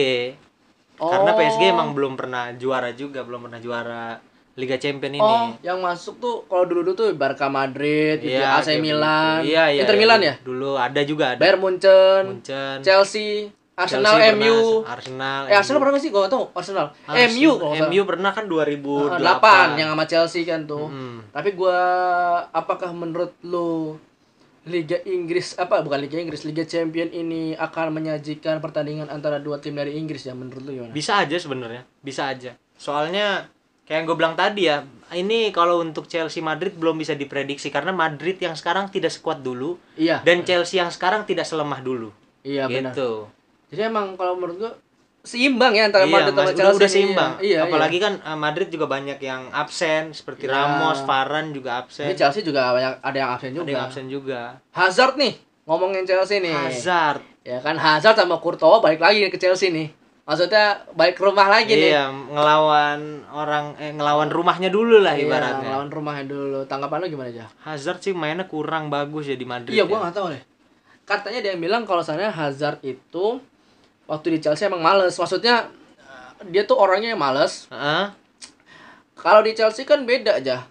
Oh. 0.97 1.09
Karena 1.13 1.33
PSG 1.37 1.61
emang 1.73 1.93
belum 1.93 2.13
pernah 2.17 2.53
juara 2.57 2.89
juga, 2.93 3.21
belum 3.21 3.49
pernah 3.49 3.59
juara 3.61 4.17
Liga 4.55 4.79
Champion 4.79 5.19
ini. 5.19 5.19
Oh, 5.19 5.51
yang 5.59 5.83
masuk 5.83 6.15
tuh 6.23 6.47
kalau 6.47 6.63
dulu-dulu 6.63 6.95
tuh 6.95 7.07
Barca 7.11 7.51
Madrid, 7.51 8.23
gitu 8.23 8.39
ya, 8.39 8.55
AC 8.55 8.71
kayak 8.71 8.79
Milan. 8.79 9.39
Iya, 9.43 9.63
iya. 9.75 9.81
Inter 9.83 9.95
iya. 9.99 10.01
Milan 10.01 10.19
ya, 10.23 10.33
Dulu 10.39 10.79
ada 10.79 11.01
juga 11.03 11.35
ada. 11.35 11.39
Bayern 11.43 11.59
Munchen, 11.59 12.23
Munchen. 12.39 12.79
Chelsea, 12.79 13.51
Arsenal, 13.75 14.15
Chelsea 14.15 14.39
MU. 14.39 14.55
pernah, 14.55 14.93
Arsenal. 14.95 15.41
Eh 15.51 15.55
Arsenal 15.59 15.79
pernah 15.83 15.99
sih? 15.99 16.07
Gue 16.07 16.23
gak 16.23 16.31
tau. 16.31 16.47
Arsenal. 16.55 16.95
Arsenal. 17.03 17.35
MU 17.35 17.51
kalau 17.59 17.75
MU 17.91 18.01
pernah 18.07 18.31
kan 18.31 18.45
2008. 18.47 19.19
salah. 19.19 19.75
8 19.75 19.79
yang 19.83 19.89
sama 19.91 20.05
Chelsea 20.07 20.41
kan 20.47 20.63
tuh. 20.63 20.87
Hmm. 20.87 21.19
Tapi 21.35 21.49
gua 21.51 21.79
apakah 22.55 22.95
menurut 22.95 23.35
lu 23.43 23.99
Liga 24.65 24.97
Inggris 25.05 25.53
apa 25.61 25.83
bukan 25.85 26.01
Liga 26.01 26.17
Inggris 26.17 26.41
Liga 26.41 26.65
Champion 26.65 27.11
ini 27.13 27.53
akan 27.53 28.01
menyajikan 28.01 28.57
pertandingan 28.63 29.13
antara 29.13 29.37
dua 29.37 29.61
tim 29.61 29.77
dari 29.77 29.93
Inggris 29.93 30.25
ya 30.25 30.33
menurut 30.33 30.63
lu 30.63 30.71
gimana? 30.79 30.95
Bisa 30.95 31.21
aja 31.21 31.35
sebenarnya, 31.37 31.83
bisa 32.01 32.31
aja. 32.31 32.57
Soalnya 32.79 33.51
kayak 33.85 33.95
yang 33.95 34.05
gue 34.05 34.15
bilang 34.15 34.33
tadi 34.33 34.61
ya, 34.65 34.81
ini 35.11 35.49
kalau 35.49 35.79
untuk 35.79 36.05
Chelsea 36.05 36.39
Madrid 36.39 36.73
belum 36.73 36.95
bisa 36.95 37.13
diprediksi 37.13 37.69
karena 37.69 37.89
Madrid 37.89 38.35
yang 38.35 38.53
sekarang 38.53 38.89
tidak 38.89 39.09
sekuat 39.09 39.39
dulu 39.39 39.77
Iya. 39.93 40.19
dan 40.19 40.41
Chelsea 40.41 40.77
yang 40.77 40.89
sekarang 40.89 41.23
tidak 41.23 41.43
selemah 41.43 41.79
dulu. 41.79 42.09
Iya 42.41 42.65
benar. 42.65 42.91
gitu. 42.91 43.29
Jadi 43.67 43.81
emang 43.83 44.13
kalau 44.13 44.35
menurut 44.35 44.57
gua 44.59 44.73
seimbang 45.21 45.73
ya 45.73 45.85
antara 45.85 46.05
Iya, 46.05 46.11
Madrid 46.11 46.33
sama 46.33 46.45
Chelsea. 46.47 46.53
udah, 46.55 46.69
udah 46.71 46.81
nih. 46.81 46.93
seimbang. 46.93 47.31
Iya, 47.39 47.59
Apalagi 47.63 47.97
kan 47.99 48.13
eh, 48.19 48.37
Madrid 48.37 48.67
juga 48.67 48.85
banyak 48.85 49.17
yang 49.19 49.41
absen 49.49 50.03
seperti 50.11 50.45
Iya. 50.45 50.53
Ramos, 50.55 51.01
Varane 51.01 51.49
juga 51.49 51.69
Ini 51.71 51.81
absen. 51.81 52.05
Chelsea 52.13 52.41
juga 52.41 52.69
banyak 52.71 52.93
ada 52.99 53.17
yang 53.17 53.29
absen 53.31 53.49
juga. 53.51 53.61
Ada 53.61 53.71
yang 53.71 53.83
absen 53.83 54.05
juga. 54.07 54.41
Hazard 54.71 55.13
nih, 55.15 55.33
ngomongin 55.63 56.03
Chelsea 56.03 56.37
nih. 56.39 56.53
Hazard. 56.53 57.21
Ya 57.41 57.57
kan 57.59 57.73
Hazard 57.75 58.13
sama 58.15 58.37
Courtois 58.37 58.77
balik 58.79 58.97
lagi 58.99 59.25
ke 59.25 59.37
Chelsea 59.37 59.69
nih. 59.69 59.89
Maksudnya 60.25 60.81
balik 60.97 61.21
ke 61.21 61.23
rumah 61.23 61.45
lagi 61.45 61.69
nih. 61.69 61.93
Iya, 61.93 62.09
ngelawan 62.09 63.29
orang 63.29 63.77
eh 63.77 63.93
ngelawan 63.93 64.33
rumahnya 64.33 64.73
dulu 64.73 64.97
lah 64.97 65.13
Iya, 65.13 65.29
ibaratnya. 65.29 65.69
lawan 65.69 65.93
rumahnya 65.93 66.25
dulu. 66.25 66.65
Tanggapan 66.65 67.05
lu 67.05 67.13
gimana 67.13 67.29
aja? 67.29 67.45
Hazard 67.61 68.01
sih 68.01 68.09
mainnya 68.09 68.49
kurang 68.49 68.89
bagus 68.89 69.29
ya 69.29 69.37
di 69.37 69.45
Madrid. 69.45 69.77
Iya, 69.77 69.85
ya. 69.85 69.89
gua 69.89 69.97
nggak 70.01 70.15
tahu 70.17 70.27
deh. 70.33 70.41
Katanya 71.05 71.39
dia 71.45 71.53
bilang 71.53 71.85
kalau 71.85 72.01
sana 72.01 72.33
Hazard 72.33 72.81
itu 72.81 73.37
waktu 74.09 74.33
di 74.33 74.39
Chelsea 74.41 74.65
emang 74.65 74.81
males. 74.81 75.13
Maksudnya 75.13 75.69
eh, 76.01 76.49
dia 76.49 76.65
tuh 76.65 76.81
orangnya 76.81 77.13
yang 77.13 77.21
males. 77.21 77.69
Heeh. 77.69 78.09
Kalau 79.13 79.45
di 79.45 79.53
Chelsea 79.53 79.85
kan 79.85 80.09
beda 80.09 80.41
aja. 80.41 80.65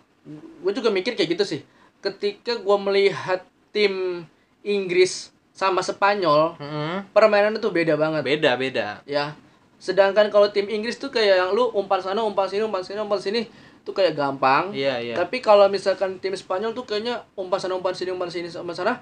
Gue 0.66 0.75
juga 0.75 0.90
mikir 0.90 1.14
kayak 1.14 1.30
gitu 1.30 1.46
sih. 1.46 1.61
Ketika 2.02 2.58
gua 2.58 2.75
melihat 2.75 3.46
tim 3.70 4.26
Inggris 4.66 5.30
sama 5.54 5.78
Spanyol, 5.78 6.58
Heeh. 6.58 7.06
permainannya 7.14 7.62
tuh 7.62 7.70
beda 7.70 7.94
banget. 7.94 8.26
Beda, 8.26 8.58
beda. 8.58 8.99
ya 9.06 9.30
Sedangkan 9.84 10.32
kalau 10.32 10.48
tim 10.48 10.64
Inggris 10.64 10.96
tuh 10.96 11.12
kayak 11.12 11.36
yang 11.44 11.50
lu 11.52 11.68
umpan 11.76 12.00
sana, 12.00 12.24
umpan 12.24 12.48
sini, 12.48 12.64
umpan 12.64 12.80
sini, 12.80 12.96
umpan 13.04 13.20
sini 13.20 13.44
tuh 13.84 13.92
kayak 13.92 14.16
gampang. 14.16 14.72
Iya, 14.72 14.96
iya. 14.96 15.12
Tapi 15.12 15.44
kalau 15.44 15.68
misalkan 15.68 16.16
tim 16.24 16.32
Spanyol 16.32 16.72
tuh 16.72 16.88
kayaknya 16.88 17.20
umpan 17.36 17.60
sana, 17.60 17.76
umpan 17.76 17.92
sini, 17.92 18.08
umpan 18.16 18.32
sini, 18.32 18.48
umpan 18.48 18.72
sana 18.72 18.96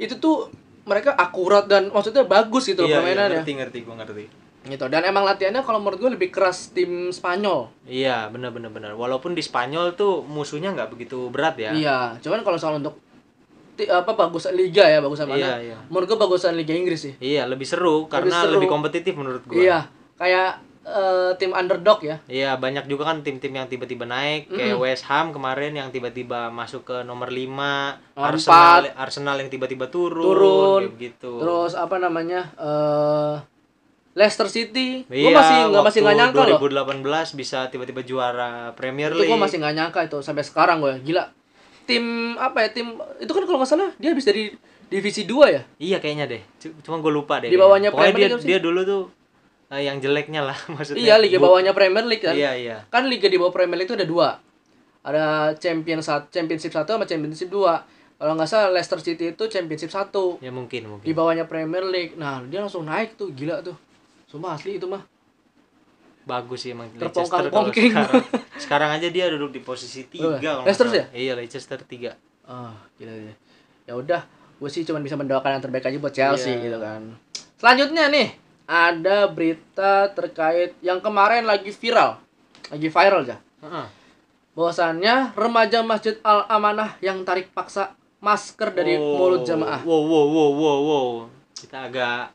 itu 0.00 0.16
tuh 0.16 0.48
mereka 0.88 1.12
akurat 1.12 1.68
dan 1.68 1.92
maksudnya 1.92 2.24
bagus 2.24 2.64
gitu 2.72 2.88
Iya, 2.88 2.88
iya, 2.88 2.96
permainannya. 3.04 3.44
ngerti 3.44 3.52
ngerti 3.52 3.78
gua 3.84 3.96
ngerti. 4.00 4.24
Gitu. 4.64 4.84
Dan 4.88 5.04
emang 5.04 5.28
latihannya 5.28 5.60
kalau 5.60 5.76
menurut 5.76 6.00
gue 6.00 6.10
lebih 6.16 6.32
keras 6.32 6.72
tim 6.72 7.12
Spanyol. 7.12 7.68
Iya, 7.84 8.32
benar 8.32 8.48
benar 8.48 8.72
benar. 8.72 8.96
Walaupun 8.96 9.36
di 9.36 9.44
Spanyol 9.44 9.92
tuh 9.92 10.24
musuhnya 10.24 10.72
nggak 10.72 10.88
begitu 10.88 11.28
berat 11.28 11.60
ya. 11.60 11.76
Iya, 11.76 12.16
cuman 12.24 12.40
kalau 12.40 12.56
soal 12.56 12.80
untuk 12.80 12.96
apa 13.76 14.12
bagusan 14.16 14.56
liga 14.56 14.88
ya, 14.88 15.04
bagusan 15.04 15.28
mana? 15.28 15.36
Iya, 15.36 15.54
iya. 15.60 15.76
Menurut 15.92 16.06
gue 16.08 16.16
bagusan 16.16 16.56
Liga 16.56 16.72
Inggris 16.72 17.10
sih. 17.10 17.14
Iya, 17.20 17.44
lebih 17.44 17.68
seru 17.68 18.08
karena 18.08 18.46
seru. 18.46 18.56
lebih 18.56 18.70
kompetitif 18.70 19.12
menurut 19.18 19.42
gua. 19.44 19.58
Iya, 19.60 19.78
kayak 20.14 20.50
eh, 20.82 21.30
tim 21.36 21.50
underdog 21.50 22.00
ya. 22.00 22.20
Iya, 22.24 22.54
banyak 22.54 22.84
juga 22.84 23.08
kan 23.08 23.20
tim-tim 23.20 23.50
yang 23.50 23.66
tiba-tiba 23.66 24.04
naik 24.04 24.48
kayak 24.48 24.76
West 24.76 25.04
Ham 25.06 25.32
kemarin 25.32 25.72
yang 25.72 25.88
tiba-tiba 25.88 26.48
masuk 26.48 26.84
ke 26.84 26.96
nomor 27.02 27.28
5, 27.28 27.48
Nomor 28.14 28.28
Arsenal 28.28 28.82
Arsenal 28.94 29.36
yang 29.38 29.48
tiba-tiba 29.48 29.88
turun, 29.88 30.20
Turun. 30.20 30.82
gitu. 30.96 31.40
Terus 31.40 31.72
apa 31.72 31.96
namanya? 31.96 32.52
eh 32.54 33.34
Leicester 34.14 34.46
City. 34.46 35.02
Iya, 35.10 35.26
gue 35.26 35.32
masih 35.32 35.56
nggak 35.74 35.82
masih 35.82 36.00
nggak 36.06 36.16
nyangka 36.16 36.42
loh. 36.46 36.58
2018 36.62 37.34
bisa 37.34 37.66
tiba-tiba 37.66 38.06
juara 38.06 38.70
Premier 38.72 39.10
Itu 39.10 39.18
League. 39.18 39.30
gue 39.32 39.40
masih 39.40 39.58
nggak 39.58 39.74
nyangka 39.74 40.00
itu 40.06 40.18
sampai 40.22 40.46
sekarang 40.46 40.78
gue. 40.78 41.02
Gila. 41.02 41.34
Tim 41.84 42.04
apa 42.38 42.62
ya? 42.62 42.68
Tim 42.70 42.94
itu 43.18 43.28
kan 43.28 43.42
kalau 43.42 43.58
nggak 43.58 43.70
salah 43.72 43.90
dia 43.98 44.14
habis 44.14 44.22
dari 44.22 44.54
divisi 44.86 45.26
2 45.26 45.34
ya. 45.50 45.62
Iya 45.82 45.98
kayaknya 45.98 46.30
deh. 46.30 46.42
Cuma 46.86 47.02
gue 47.02 47.10
lupa 47.10 47.42
deh. 47.42 47.50
Di 47.50 47.58
bawahnya 47.58 47.90
Premier 47.90 48.14
dia 48.14 48.28
League 48.30 48.44
sih? 48.46 48.48
dia 48.54 48.58
dulu 48.62 48.80
tuh 48.86 49.02
eh, 49.74 49.82
yang 49.84 49.98
jeleknya 49.98 50.40
lah 50.40 50.54
maksudnya. 50.72 51.02
Iya, 51.02 51.14
liga 51.18 51.36
bawahnya 51.36 51.74
Premier 51.74 52.06
League 52.06 52.22
kan. 52.22 52.32
Iya, 52.32 52.54
iya. 52.54 52.76
Kan 52.88 53.10
liga 53.10 53.26
di 53.26 53.34
bawah 53.34 53.50
Premier 53.50 53.74
League 53.76 53.90
itu 53.90 53.94
ada 53.94 54.06
dua. 54.06 54.28
Ada 55.02 55.24
Champion 55.58 56.00
satu, 56.00 56.30
Championship 56.30 56.70
1 56.70 56.86
sama 56.86 57.04
Championship 57.04 57.50
2. 57.50 57.60
Kalau 58.14 58.32
nggak 58.32 58.48
salah 58.48 58.70
Leicester 58.70 58.96
City 58.98 59.34
itu 59.34 59.44
Championship 59.46 59.90
1 59.90 60.40
Ya 60.40 60.48
mungkin 60.48 60.88
mungkin. 60.88 61.04
di 61.04 61.12
bawahnya 61.12 61.44
Premier 61.44 61.84
League. 61.84 62.14
Nah, 62.14 62.40
dia 62.42 62.62
langsung 62.62 62.86
naik 62.86 63.12
tuh, 63.14 63.28
gila 63.30 63.60
tuh. 63.60 63.76
Sumpah 64.24 64.56
asli 64.56 64.78
itu 64.78 64.86
mah. 64.86 65.04
Bagus 66.24 66.64
sih 66.64 66.72
emang 66.72 66.88
Leicester 66.90 67.52
kalau 67.52 67.68
sekarang. 67.68 68.24
sekarang 68.64 68.90
aja 68.96 69.12
dia 69.12 69.28
duduk 69.28 69.52
di 69.52 69.60
posisi 69.60 70.08
3 70.08 70.16
Oh, 70.16 70.32
kalau 70.32 70.64
nggak 70.64 70.64
Leicester 70.64 70.88
ya? 70.88 71.04
Iya, 71.12 71.32
Leicester 71.36 71.78
3. 71.78 72.48
Ah, 72.48 72.72
gila 72.96 73.12
ya. 73.12 73.34
Ya 73.84 73.92
udah, 73.92 74.24
gue 74.56 74.70
sih 74.72 74.88
cuma 74.88 75.04
bisa 75.04 75.20
mendoakan 75.20 75.60
yang 75.60 75.62
terbaik 75.62 75.84
aja 75.84 75.98
buat 75.98 76.14
Chelsea 76.14 76.48
Iya. 76.54 76.64
gitu 76.64 76.78
kan. 76.80 77.02
Selanjutnya 77.60 78.08
nih, 78.08 78.28
ada 78.64 79.28
berita 79.28 80.08
terkait 80.12 80.72
yang 80.80 81.00
kemarin 81.04 81.44
lagi 81.44 81.68
viral. 81.68 82.20
Lagi 82.72 82.88
viral 82.88 83.20
aja. 83.28 83.36
Heeh. 83.60 83.86
Bahwasannya 84.54 85.34
remaja 85.34 85.82
Masjid 85.82 86.16
Al 86.22 86.46
Amanah 86.48 86.96
yang 87.02 87.26
tarik 87.26 87.50
paksa 87.52 87.92
masker 88.24 88.72
dari 88.72 88.96
Oh, 88.96 89.20
mulut 89.20 89.44
jamaah. 89.44 89.84
Wow, 89.84 90.02
wow, 90.08 90.26
wow, 90.30 90.50
wow, 90.56 90.78
wow. 90.80 91.08
Kita 91.52 91.92
agak 91.92 92.32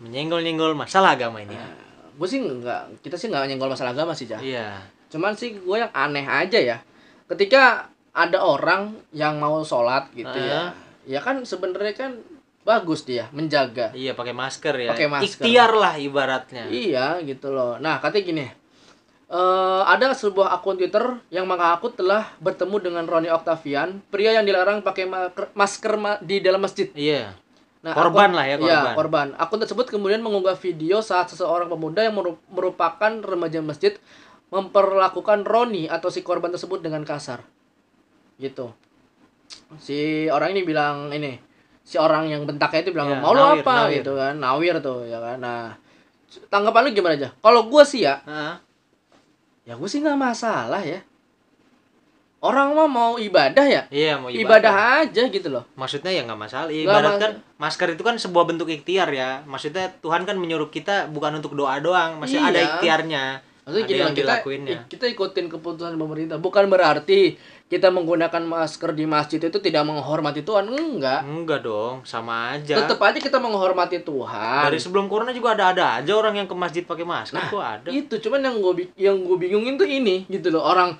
menyenggol-nyenggol 0.00 0.76
masalah 0.76 1.16
agama 1.16 1.40
ini. 1.40 1.56
ya. 1.56 1.68
gue 2.20 2.28
sih 2.28 2.36
nggak, 2.36 3.00
kita 3.00 3.16
sih 3.16 3.32
nggak 3.32 3.48
nyenggol 3.48 3.72
masalah 3.72 3.96
agama 3.96 4.12
sih, 4.12 4.28
Jah. 4.28 4.36
Iya. 4.44 4.76
Cuman 5.08 5.32
sih 5.32 5.56
gue 5.56 5.76
yang 5.80 5.88
aneh 5.96 6.28
aja 6.28 6.60
ya. 6.60 6.76
Ketika 7.24 7.88
ada 8.12 8.38
orang 8.44 8.92
yang 9.16 9.40
mau 9.40 9.64
sholat 9.64 10.12
gitu 10.12 10.36
ya. 10.36 10.76
Ya 11.08 11.20
kan 11.24 11.40
sebenarnya 11.48 11.96
kan 11.96 12.12
bagus 12.60 13.02
dia 13.02 13.26
menjaga. 13.32 13.90
Iya, 13.92 14.12
pakai 14.12 14.32
masker 14.32 14.74
ya. 14.76 14.90
Pakai 14.92 15.08
masker. 15.08 15.42
Ikhtiar 15.42 15.72
lah 15.72 15.94
ibaratnya. 15.96 16.68
Iya 16.68 17.18
gitu 17.22 17.50
loh. 17.50 17.80
Nah 17.80 17.98
katanya 17.98 18.24
gini, 18.24 18.46
eh 19.30 19.82
ada 19.82 20.12
sebuah 20.12 20.52
akun 20.52 20.76
Twitter 20.76 21.02
yang 21.28 21.46
mengaku 21.46 21.90
telah 21.90 22.28
bertemu 22.38 22.76
dengan 22.80 23.04
Roni 23.06 23.28
Octavian, 23.28 24.04
pria 24.08 24.36
yang 24.36 24.44
dilarang 24.44 24.80
pakai 24.80 25.04
ma- 25.06 25.30
masker 25.52 25.94
ma- 25.96 26.20
di 26.20 26.38
dalam 26.38 26.60
masjid. 26.60 26.90
Iya. 26.92 27.32
Nah, 27.80 27.96
Korban 27.96 28.28
akun- 28.28 28.36
lah 28.36 28.44
ya, 28.44 28.56
Iya, 28.56 28.60
korban. 28.60 28.92
korban. 28.92 29.28
Akun 29.40 29.56
tersebut 29.56 29.88
kemudian 29.88 30.20
mengunggah 30.20 30.52
video 30.54 31.00
saat 31.00 31.32
seseorang 31.32 31.64
pemuda 31.64 32.04
yang 32.04 32.12
meru- 32.12 32.36
merupakan 32.52 33.08
remaja 33.24 33.64
masjid 33.64 33.96
memperlakukan 34.50 35.48
Roni 35.48 35.88
atau 35.88 36.12
si 36.12 36.20
korban 36.20 36.52
tersebut 36.52 36.84
dengan 36.84 37.06
kasar. 37.08 37.40
Gitu. 38.36 38.68
Si 39.80 40.28
orang 40.28 40.52
ini 40.52 40.60
bilang 40.60 41.08
ini, 41.08 41.40
si 41.82 41.96
orang 41.96 42.26
yang 42.26 42.42
bentaknya 42.44 42.80
itu 42.82 42.90
bilang 42.90 43.10
Iya, 43.10 43.18
mau 43.18 43.32
nawir, 43.32 43.60
apa 43.60 43.72
nawir. 43.84 43.94
gitu 43.98 44.12
kan, 44.14 44.34
nawir 44.36 44.74
tuh 44.78 45.04
ya 45.04 45.18
kan. 45.18 45.38
Nah, 45.38 45.74
tanggapan 46.46 46.86
lu 46.86 46.90
gimana 46.92 47.14
aja? 47.14 47.28
Kalau 47.34 47.66
gua 47.66 47.82
sih 47.82 48.02
ya, 48.02 48.22
Heeh. 48.22 48.54
ya 49.64 49.74
gue 49.74 49.88
sih 49.88 49.98
nggak 49.98 50.16
masalah 50.16 50.80
ya. 50.80 51.00
Orang 52.40 52.72
mah 52.72 52.88
mau 52.88 53.12
ibadah 53.14 53.62
ya, 53.62 53.84
Iya, 53.92 54.16
mau 54.16 54.32
ibadah, 54.32 55.04
aja 55.04 55.28
gitu 55.28 55.52
loh. 55.52 55.68
Maksudnya 55.76 56.08
ya 56.08 56.24
nggak 56.24 56.40
masalah. 56.40 56.72
Ibarat 56.72 57.20
kan 57.20 57.32
masker 57.60 57.92
itu 57.92 58.00
kan 58.00 58.16
sebuah 58.16 58.48
bentuk 58.48 58.64
ikhtiar 58.66 59.12
ya. 59.12 59.44
Maksudnya 59.44 59.92
Tuhan 60.00 60.24
kan 60.24 60.40
menyuruh 60.40 60.72
kita 60.72 61.12
bukan 61.12 61.36
untuk 61.36 61.52
doa 61.52 61.76
doang, 61.78 62.16
masih 62.16 62.40
ada 62.40 62.56
Iya. 62.56 62.66
ikhtiarnya. 62.72 63.24
Maksudnya 63.60 63.84
Ada 63.84 63.90
gini 63.92 64.00
yang 64.00 64.14
kita, 64.16 64.24
dilakuinnya. 64.40 64.78
kita 64.88 65.04
ikutin 65.06 65.46
keputusan 65.46 65.94
pemerintah. 65.94 66.36
Bukan 66.40 66.64
berarti 66.66 67.36
kita 67.70 67.92
menggunakan 67.92 68.42
masker 68.42 68.90
di 68.96 69.04
masjid 69.06 69.38
itu 69.38 69.58
tidak 69.62 69.86
menghormati 69.86 70.42
Tuhan. 70.42 70.66
Enggak. 70.66 71.22
Enggak 71.22 71.60
dong, 71.62 72.02
sama 72.02 72.56
aja. 72.56 72.82
Tetap 72.82 72.98
aja 72.98 73.18
kita 73.20 73.38
menghormati 73.38 74.02
Tuhan. 74.02 74.66
Dari 74.66 74.78
sebelum 74.80 75.06
corona 75.06 75.30
juga 75.30 75.54
ada-ada 75.54 76.02
aja 76.02 76.12
orang 76.16 76.40
yang 76.40 76.48
ke 76.50 76.56
masjid 76.56 76.82
pakai 76.82 77.06
masker 77.06 77.36
Nah, 77.38 77.46
kok 77.46 77.62
ada. 77.62 77.88
Itu 77.92 78.18
cuman 78.18 78.42
yang 78.42 78.56
gue 78.58 78.90
yang 78.98 79.16
gue 79.22 79.36
bingungin 79.38 79.78
tuh 79.78 79.86
ini 79.86 80.26
gitu 80.26 80.50
loh. 80.50 80.66
Orang 80.66 80.98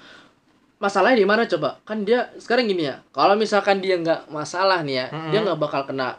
masalahnya 0.78 1.18
di 1.18 1.26
mana 1.26 1.44
coba? 1.50 1.82
Kan 1.82 2.06
dia 2.06 2.30
sekarang 2.38 2.70
gini 2.70 2.86
ya. 2.86 3.02
Kalau 3.10 3.34
misalkan 3.34 3.82
dia 3.82 3.98
nggak 3.98 4.30
masalah 4.30 4.80
nih 4.80 4.94
ya, 4.94 5.06
Mm-mm. 5.10 5.30
dia 5.34 5.38
nggak 5.42 5.58
bakal 5.58 5.82
kena 5.84 6.16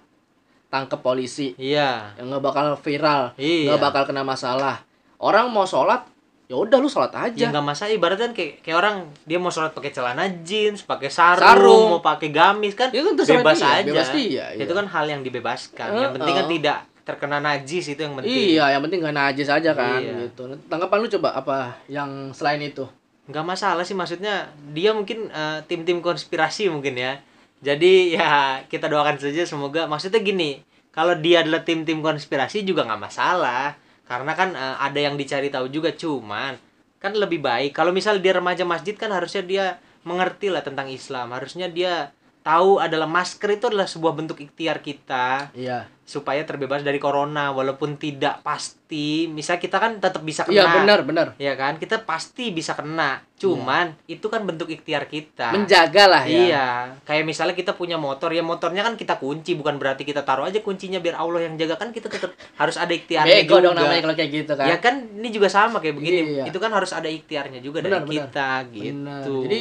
tangkep 0.67 0.99
polisi. 0.99 1.55
Iya. 1.55 2.19
Yang 2.19 2.27
nggak 2.27 2.43
bakal 2.43 2.65
viral. 2.75 3.21
Iya. 3.39 3.71
Nggak 3.71 3.81
bakal 3.87 4.03
kena 4.11 4.23
masalah. 4.23 4.83
Orang 5.21 5.53
mau 5.53 5.63
sholat, 5.63 6.10
ya 6.51 6.59
udah 6.59 6.77
lu 6.77 6.85
sholat 6.85 7.15
Ya 7.15 7.23
aja. 7.23 7.45
nggak 7.47 7.63
masalah 7.63 7.89
ibaratnya 7.89 8.27
kan 8.27 8.33
kayak 8.35 8.59
kayak 8.59 8.75
orang 8.75 8.95
dia 9.23 9.39
mau 9.39 9.47
sholat 9.47 9.71
pakai 9.71 9.87
celana 9.89 10.27
jeans, 10.43 10.83
pakai 10.83 11.07
sarung, 11.07 11.39
Sarung. 11.39 11.83
mau 11.89 12.01
pakai 12.01 12.27
gamis 12.27 12.75
kan 12.75 12.91
Itu 12.91 13.07
kan 13.07 13.39
bebas 13.39 13.55
dia, 13.55 13.71
aja. 13.73 13.87
bebas 13.87 14.09
dia, 14.11 14.45
iya. 14.51 14.59
Itu 14.59 14.73
kan 14.73 14.83
hal 14.85 15.07
yang 15.07 15.23
dibebaskan. 15.23 15.87
yang 15.89 16.03
Eh, 16.03 16.13
penting 16.13 16.35
kan 16.35 16.43
eh. 16.43 16.51
tidak 16.51 16.77
terkena 17.01 17.37
najis 17.39 17.85
itu 17.87 17.97
yang 17.97 18.13
penting. 18.13 18.35
Iya, 18.51 18.65
yang 18.69 18.81
penting 18.83 18.99
gak 18.99 19.15
najis 19.15 19.47
aja 19.47 19.71
kan 19.71 19.97
Iya. 19.97 20.27
gitu. 20.27 20.43
Tanggapan 20.67 20.97
lu 20.99 21.07
coba 21.09 21.29
apa 21.33 21.57
yang 21.87 22.29
selain 22.31 22.59
itu? 22.61 22.83
nggak 23.23 23.47
masalah 23.47 23.81
sih 23.81 23.93
maksudnya 23.93 24.43
dia 24.69 24.91
mungkin 24.91 25.29
eh, 25.29 25.63
tim-tim 25.63 26.01
konspirasi 26.01 26.67
mungkin 26.67 26.93
ya 26.93 27.15
jadi 27.59 27.93
ya 28.17 28.27
kita 28.65 28.85
doakan 28.85 29.15
saja 29.15 29.45
semoga 29.45 29.85
maksudnya 29.85 30.19
gini 30.19 30.59
kalau 30.91 31.15
dia 31.15 31.39
adalah 31.39 31.63
tim-tim 31.63 32.01
konspirasi 32.01 32.61
juga 32.61 32.83
nggak 32.83 32.99
masalah 32.99 33.77
karena 34.11 34.35
kan 34.35 34.51
eh, 34.51 34.75
ada 34.83 34.99
yang 34.99 35.15
dicari 35.15 35.47
tahu 35.47 35.71
juga 35.71 35.95
cuman 35.95 36.59
kan 36.99 37.15
lebih 37.15 37.39
baik. 37.39 37.71
Kalau 37.71 37.95
misal 37.95 38.19
dia 38.19 38.35
remaja 38.35 38.67
masjid 38.67 38.93
kan 38.93 39.09
harusnya 39.15 39.41
dia 39.41 39.65
mengerti 40.03 40.51
lah 40.51 40.61
tentang 40.61 40.91
Islam. 40.91 41.31
Harusnya 41.31 41.71
dia 41.71 42.11
tahu 42.41 42.77
adalah 42.77 43.05
masker 43.05 43.49
itu 43.51 43.65
adalah 43.67 43.85
sebuah 43.85 44.13
bentuk 44.13 44.37
ikhtiar 44.39 44.79
kita 44.79 45.53
Iya. 45.53 45.85
supaya 46.01 46.41
terbebas 46.41 46.81
dari 46.81 46.97
corona 46.97 47.49
walaupun 47.49 47.95
tidak 47.95 48.41
pasti 48.41 48.91
misal 49.25 49.55
kita 49.55 49.77
kan 49.77 49.95
tetap 49.95 50.19
bisa 50.19 50.43
kena 50.43 50.57
Iya, 50.57 50.65
benar, 50.75 50.99
benar. 51.01 51.27
ya 51.37 51.53
kan 51.53 51.77
kita 51.77 52.01
pasti 52.01 52.49
bisa 52.49 52.73
kena 52.73 53.21
cuman 53.35 53.93
itu 54.05 54.25
kan 54.25 54.41
bentuk 54.41 54.67
ikhtiar 54.67 55.05
kita 55.05 55.49
Menjaga 55.51 56.05
lah 56.07 56.23
ya. 56.23 56.33
iya 56.35 56.67
kayak 57.01 57.23
misalnya 57.23 57.53
kita 57.53 57.71
punya 57.71 57.95
motor 57.95 58.29
ya 58.29 58.41
motornya 58.41 58.81
kan 58.81 58.93
kita 58.93 59.15
kunci 59.15 59.53
bukan 59.53 59.77
berarti 59.77 60.01
kita 60.01 60.21
taruh 60.21 60.43
aja 60.43 60.59
kuncinya 60.59 60.97
biar 60.97 61.15
Allah 61.15 61.45
yang 61.45 61.55
jaga 61.55 61.75
kan 61.75 61.89
kita 61.89 62.05
tetap 62.05 62.33
harus 62.55 62.75
ada 62.75 62.91
ikhtiarnya 62.91 63.37
Bego 63.39 63.55
juga 63.55 63.61
dong 63.63 63.75
namanya 63.77 64.01
kalau 64.03 64.15
kayak 64.15 64.31
gitu 64.35 64.51
kan. 64.51 64.65
ya 64.65 64.77
kan 64.77 64.95
ini 65.15 65.29
juga 65.29 65.47
sama 65.47 65.77
kayak 65.77 65.95
begini 65.95 66.19
Iya. 66.35 66.43
itu 66.45 66.57
kan 66.57 66.69
harus 66.69 66.89
ada 66.89 67.07
ikhtiarnya 67.07 67.59
juga 67.59 67.79
Benar, 67.79 68.01
dari 68.01 68.09
benar. 68.09 68.17
kita 68.27 68.49
Benar. 68.67 69.21
gitu 69.23 69.33
Jadi 69.45 69.59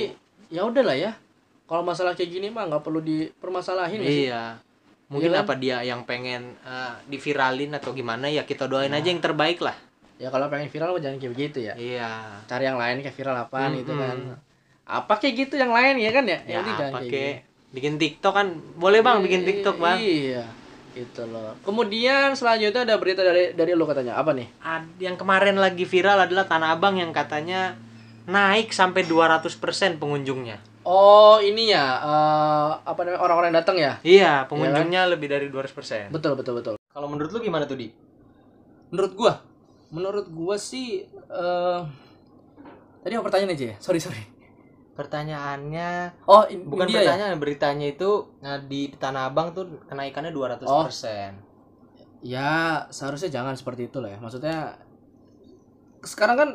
ya 0.48 0.62
udahlah 0.62 0.96
ya. 0.98 1.12
Kalau 1.70 1.82
masalah 1.82 2.12
kayak 2.12 2.30
gini 2.32 2.50
mah 2.50 2.66
nggak 2.66 2.82
perlu 2.82 2.98
dipermasalahin 3.00 4.02
nggak 4.02 4.10
sih. 4.10 4.26
iya 4.26 4.58
mungkin 5.06 5.30
Iya 5.30 5.36
kan? 5.36 5.44
apa 5.44 5.54
dia 5.56 5.76
yang 5.82 6.02
pengen 6.02 6.54
eh, 6.60 6.94
diviralin 7.06 7.70
atau 7.72 7.90
gimana 7.90 8.26
ya 8.26 8.42
kita 8.42 8.66
doain 8.66 8.90
aja 8.90 9.06
yang 9.06 9.18
terbaik 9.18 9.58
lah 9.58 9.74
Ya 10.18 10.28
kalau 10.28 10.46
pengen 10.46 10.68
viral 10.68 10.98
jangan 10.98 11.16
kayak 11.16 11.32
begitu 11.32 11.58
ya. 11.62 11.72
iya 11.74 12.42
Cari 12.44 12.62
yang 12.64 12.76
lain 12.76 13.00
kayak 13.00 13.14
viral 13.14 13.38
apaan 13.38 13.72
gitu 13.72 13.94
kan. 13.94 14.18
Mm-mm. 14.20 14.36
Apa 14.84 15.16
kayak 15.16 15.34
gitu 15.40 15.54
yang 15.56 15.70
lain 15.70 15.96
ya 15.96 16.10
kan 16.10 16.24
ya? 16.26 16.38
ya 16.44 16.58
jangan 16.58 16.74
kayak 16.76 16.92
pakai 16.92 17.26
gitu. 17.32 17.72
bikin 17.72 17.94
TikTok 17.96 18.34
kan 18.34 18.46
boleh 18.76 19.00
bang 19.00 19.18
bikin 19.20 19.42
TikTok 19.42 19.78
bang 19.78 19.96
Iya. 19.96 20.44
Gitu 20.90 21.22
loh. 21.24 21.54
Kemudian 21.62 22.34
selanjutnya 22.34 22.82
ada 22.84 22.98
berita 22.98 23.22
dari 23.22 23.54
dari 23.54 23.72
lu 23.72 23.82
katanya. 23.84 24.14
Apa 24.14 24.34
nih? 24.34 24.50
Ad- 24.60 24.98
yang 24.98 25.14
kemarin 25.14 25.54
lagi 25.54 25.86
viral 25.86 26.18
adalah 26.20 26.44
Tanah 26.44 26.74
Abang 26.74 26.94
yang 26.94 27.10
katanya 27.10 27.78
naik 28.26 28.70
sampai 28.70 29.02
200% 29.02 29.48
pengunjungnya. 29.96 30.58
Oh, 30.80 31.36
ini 31.38 31.70
ya 31.70 31.84
eh, 32.00 32.70
apa 32.84 33.00
namanya 33.04 33.20
orang-orang 33.20 33.48
yang 33.52 33.58
datang 33.60 33.76
ya? 33.76 33.92
Iya, 34.00 34.32
pengunjungnya 34.48 35.12
lebih 35.12 35.28
dari 35.28 35.46
200%. 35.52 36.08
Betul, 36.08 36.34
betul, 36.40 36.56
betul. 36.56 36.74
Kalau 36.90 37.06
menurut 37.06 37.30
lu 37.30 37.38
gimana 37.44 37.68
tuh, 37.68 37.76
Di? 37.76 37.88
Menurut 38.90 39.12
gua 39.14 39.34
menurut 39.90 40.26
gua 40.30 40.54
sih 40.54 41.02
eh 41.06 41.80
tadi 43.02 43.12
apa 43.18 43.26
pertanyaan 43.26 43.54
aja 43.54 43.64
ya 43.74 43.76
sorry 43.82 43.98
sorry 43.98 44.22
Pertanyaannya 44.90 46.20
oh 46.28 46.44
in- 46.52 46.66
bukan 46.68 46.84
India 46.90 47.00
ya 47.00 47.04
pertanyaan, 47.16 47.40
beritanya 47.40 47.86
itu 47.88 48.10
nah, 48.44 48.60
di 48.60 48.92
Tanah 48.92 49.32
Abang 49.32 49.56
tuh 49.56 49.80
kenaikannya 49.88 50.28
200%. 50.28 50.66
Oh. 50.68 50.84
ya 52.20 52.84
seharusnya 52.92 53.32
jangan 53.32 53.56
seperti 53.56 53.88
itu 53.88 53.96
lah 53.98 54.12
ya 54.12 54.18
maksudnya 54.20 54.76
sekarang 56.04 56.36
kan 56.36 56.48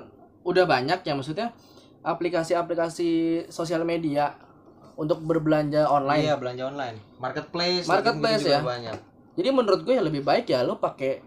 udah 0.46 0.63
banyak 0.70 1.01
ya 1.01 1.13
maksudnya 1.17 1.58
aplikasi-aplikasi 2.05 3.09
sosial 3.50 3.81
media 3.81 4.38
untuk 4.95 5.25
berbelanja 5.25 5.89
online 5.89 6.24
Iya, 6.24 6.35
belanja 6.38 6.63
online. 6.69 6.97
Marketplace, 7.17 7.89
Marketplace 7.89 8.45
gitu 8.45 8.53
ya. 8.53 8.62
banyak. 8.62 8.95
jadi 9.35 9.50
menurut 9.51 9.81
gue 9.83 9.97
ya 9.97 10.03
lebih 10.05 10.21
baik 10.24 10.47
ya 10.47 10.63
lo 10.63 10.77
pakai 10.77 11.19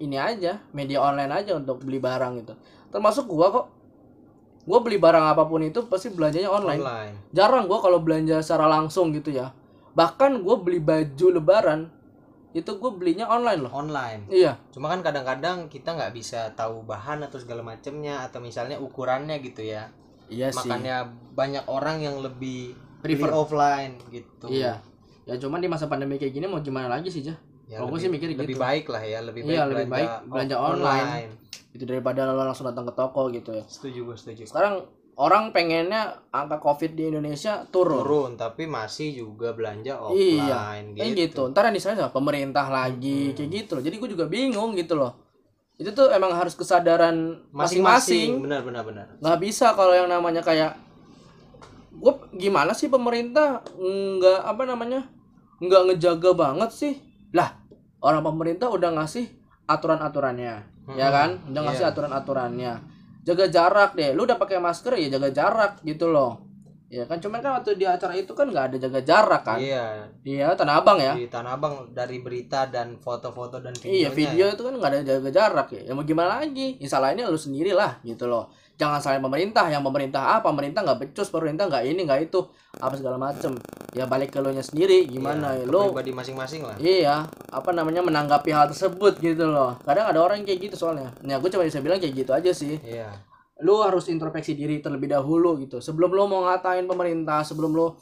ini 0.00 0.16
aja 0.16 0.62
media 0.70 1.00
online 1.00 1.32
aja 1.34 1.56
untuk 1.56 1.82
beli 1.84 2.00
barang 2.00 2.32
gitu 2.40 2.54
termasuk 2.88 3.28
gua 3.28 3.52
kok 3.52 3.66
gua 4.64 4.78
beli 4.80 4.96
barang 4.96 5.26
apa 5.28 5.44
pun 5.44 5.60
itu 5.60 5.84
pasti 5.86 6.08
belanjanya 6.08 6.48
online 6.48 6.80
Online. 6.80 7.14
jarang 7.34 7.68
gua 7.68 7.84
kalau 7.84 8.00
belanja 8.00 8.40
secara 8.40 8.64
langsung 8.64 9.12
gitu 9.12 9.28
ya 9.28 9.52
bahkan 9.92 10.40
gua 10.40 10.56
beli 10.56 10.80
baju 10.80 11.26
lebaran 11.36 11.92
itu 12.52 12.70
gue 12.72 12.90
belinya 12.92 13.26
online 13.26 13.60
loh 13.60 13.72
Online. 13.72 14.26
iya 14.26 14.58
Cuma 14.68 14.86
kan 14.86 15.00
kadang-kadang 15.00 15.66
kita 15.66 15.92
nggak 15.92 16.10
bisa 16.10 16.50
tahu 16.52 16.82
bahan 16.82 17.22
atau 17.22 17.36
segala 17.36 17.62
macamnya 17.62 18.22
atau 18.22 18.38
misalnya 18.38 18.74
ukurannya 18.76 19.38
gitu 19.38 19.62
ya. 19.62 19.86
iya 20.26 20.48
sih 20.48 20.66
Makanya 20.66 21.06
banyak 21.30 21.64
orang 21.66 22.00
yang 22.00 22.18
lebih 22.18 22.74
Prefer. 23.00 23.30
offline 23.30 23.98
gitu. 24.08 24.46
iya 24.46 24.82
ya 25.22 25.34
cuman 25.36 25.58
di 25.58 25.66
masa 25.66 25.86
pandemi 25.86 26.16
kayak 26.16 26.32
gini 26.32 26.46
mau 26.46 26.58
gimana 26.58 26.86
lagi 26.88 27.06
sih 27.06 27.22
jah 27.22 27.38
Ya, 27.64 27.78
Kalau 27.78 27.86
lebih- 27.88 28.02
sih 28.02 28.10
mikir 28.10 28.28
lebih 28.32 28.50
gitu. 28.50 28.58
baik 28.58 28.86
lah 28.88 28.98
ya, 28.98 29.22
lebih 29.22 29.40
baik 29.40 29.54
Iya, 29.54 29.62
lebih 29.64 29.86
belanja, 29.86 29.94
baik 29.94 30.10
belanja 30.26 30.56
off- 30.56 30.74
online. 30.74 31.30
itu 31.70 31.84
daripada 31.84 32.20
lo 32.26 32.34
langsung 32.36 32.66
datang 32.66 32.82
ke 32.82 32.92
toko 32.92 33.30
gitu 33.30 33.50
ya 33.52 33.62
Setuju 33.64 34.00
gue 34.04 34.16
setuju. 34.16 34.42
sekarang 34.44 34.74
orang 35.20 35.52
pengennya 35.52 36.24
angka 36.32 36.56
covid 36.56 36.96
di 36.96 37.12
Indonesia 37.12 37.68
turun, 37.68 38.00
Turun 38.00 38.30
tapi 38.40 38.64
masih 38.64 39.20
juga 39.20 39.52
belanja 39.52 40.00
Iya, 40.16 40.48
offline 40.48 40.86
kayak 40.96 41.12
gitu. 41.12 41.42
Ntar 41.52 41.68
yang 41.68 41.76
di 41.76 41.82
sana 41.84 42.08
pemerintah 42.08 42.66
lagi 42.72 43.36
kayak 43.36 43.50
gitu 43.52 43.70
loh. 43.76 43.82
Jadi 43.84 43.96
gue 44.00 44.08
juga 44.16 44.24
bingung 44.24 44.72
gitu 44.72 44.96
loh. 44.96 45.20
Itu 45.76 45.92
tuh 45.92 46.08
emang 46.08 46.32
harus 46.32 46.56
kesadaran 46.56 47.44
masing-masing. 47.52 48.40
Benar 48.40 48.64
benar 48.64 48.82
benar. 48.88 49.06
Nggak 49.20 49.38
bisa 49.44 49.76
kalau 49.76 49.92
yang 49.92 50.08
namanya 50.08 50.40
kayak 50.40 50.72
gue 52.00 52.14
gimana 52.40 52.72
sih 52.72 52.88
pemerintah 52.88 53.60
nggak 53.76 54.40
apa 54.48 54.62
namanya 54.64 55.04
nggak 55.60 55.82
ngejaga 55.92 56.30
banget 56.32 56.70
sih 56.72 56.94
lah 57.36 57.60
orang 58.00 58.24
pemerintah 58.24 58.72
udah 58.72 58.96
ngasih 58.96 59.28
aturan-aturannya 59.68 60.64
ya 60.96 61.06
Mm-mm, 61.06 61.12
kan 61.12 61.30
udah 61.52 61.62
ngasih 61.68 61.84
iya. 61.84 61.92
aturan-aturannya 61.92 62.72
jaga 63.30 63.46
jarak 63.46 63.90
deh 63.94 64.10
lu 64.12 64.26
udah 64.26 64.36
pakai 64.36 64.58
masker 64.58 64.98
ya 64.98 65.06
jaga 65.06 65.30
jarak 65.30 65.72
gitu 65.86 66.10
loh 66.10 66.50
ya 66.90 67.06
kan 67.06 67.22
cuman 67.22 67.38
kan 67.38 67.62
waktu 67.62 67.78
di 67.78 67.86
acara 67.86 68.18
itu 68.18 68.34
kan 68.34 68.50
nggak 68.50 68.74
ada 68.74 68.76
jaga 68.82 69.00
jarak 69.06 69.42
kan 69.46 69.62
Iya, 69.62 70.10
iya 70.26 70.50
tanah 70.58 70.82
abang 70.82 70.98
ya 70.98 71.14
di 71.14 71.30
Tanah 71.30 71.54
Abang 71.54 71.94
dari 71.94 72.18
berita 72.18 72.66
dan 72.66 72.98
foto-foto 72.98 73.62
dan 73.62 73.70
videonya. 73.78 73.94
Iya 73.94 74.08
video 74.10 74.44
itu 74.50 74.62
kan 74.66 74.74
nggak 74.74 74.90
ada 74.90 75.00
jaga 75.06 75.30
jarak 75.30 75.68
ya. 75.70 75.86
Ya 75.86 75.92
mau 75.94 76.02
gimana 76.02 76.42
lagi? 76.42 76.82
Ya 76.82 76.90
salahnya 76.90 77.30
lu 77.30 77.38
sendiri 77.38 77.70
lah 77.70 78.02
gitu 78.02 78.26
loh. 78.26 78.50
Jangan 78.80 78.96
salahin 79.04 79.20
pemerintah. 79.20 79.68
Yang 79.68 79.84
pemerintah 79.84 80.22
ah 80.24 80.40
pemerintah 80.40 80.80
nggak 80.80 80.98
becus, 81.04 81.28
pemerintah 81.28 81.68
nggak 81.68 81.84
ini 81.84 82.08
nggak 82.08 82.32
itu 82.32 82.40
apa 82.80 82.96
segala 82.96 83.20
macem. 83.20 83.60
Ya 83.92 84.08
balik 84.08 84.32
ke 84.32 84.40
lu 84.40 84.48
nya 84.56 84.64
sendiri 84.64 85.04
gimana 85.04 85.52
ya 85.52 85.68
lu. 85.68 85.92
pribadi 85.92 86.16
masing-masing 86.16 86.64
lah. 86.64 86.80
Iya, 86.80 87.28
apa 87.52 87.70
namanya 87.76 88.00
menanggapi 88.00 88.48
hal 88.56 88.72
tersebut 88.72 89.20
gitu 89.20 89.44
loh. 89.44 89.76
Kadang 89.84 90.08
ada 90.08 90.24
orang 90.24 90.40
kayak 90.48 90.72
gitu 90.72 90.80
soalnya. 90.80 91.12
Nah, 91.20 91.36
gue 91.36 91.50
cuma 91.52 91.68
bisa 91.68 91.84
bilang 91.84 92.00
kayak 92.00 92.24
gitu 92.24 92.32
aja 92.32 92.50
sih. 92.56 92.80
Iya. 92.80 93.12
Lu 93.60 93.84
harus 93.84 94.08
introspeksi 94.08 94.56
diri 94.56 94.80
terlebih 94.80 95.12
dahulu 95.12 95.60
gitu. 95.60 95.84
Sebelum 95.84 96.08
lu 96.16 96.24
mau 96.24 96.48
ngatain 96.48 96.88
pemerintah, 96.88 97.44
sebelum 97.44 97.76
lu 97.76 97.92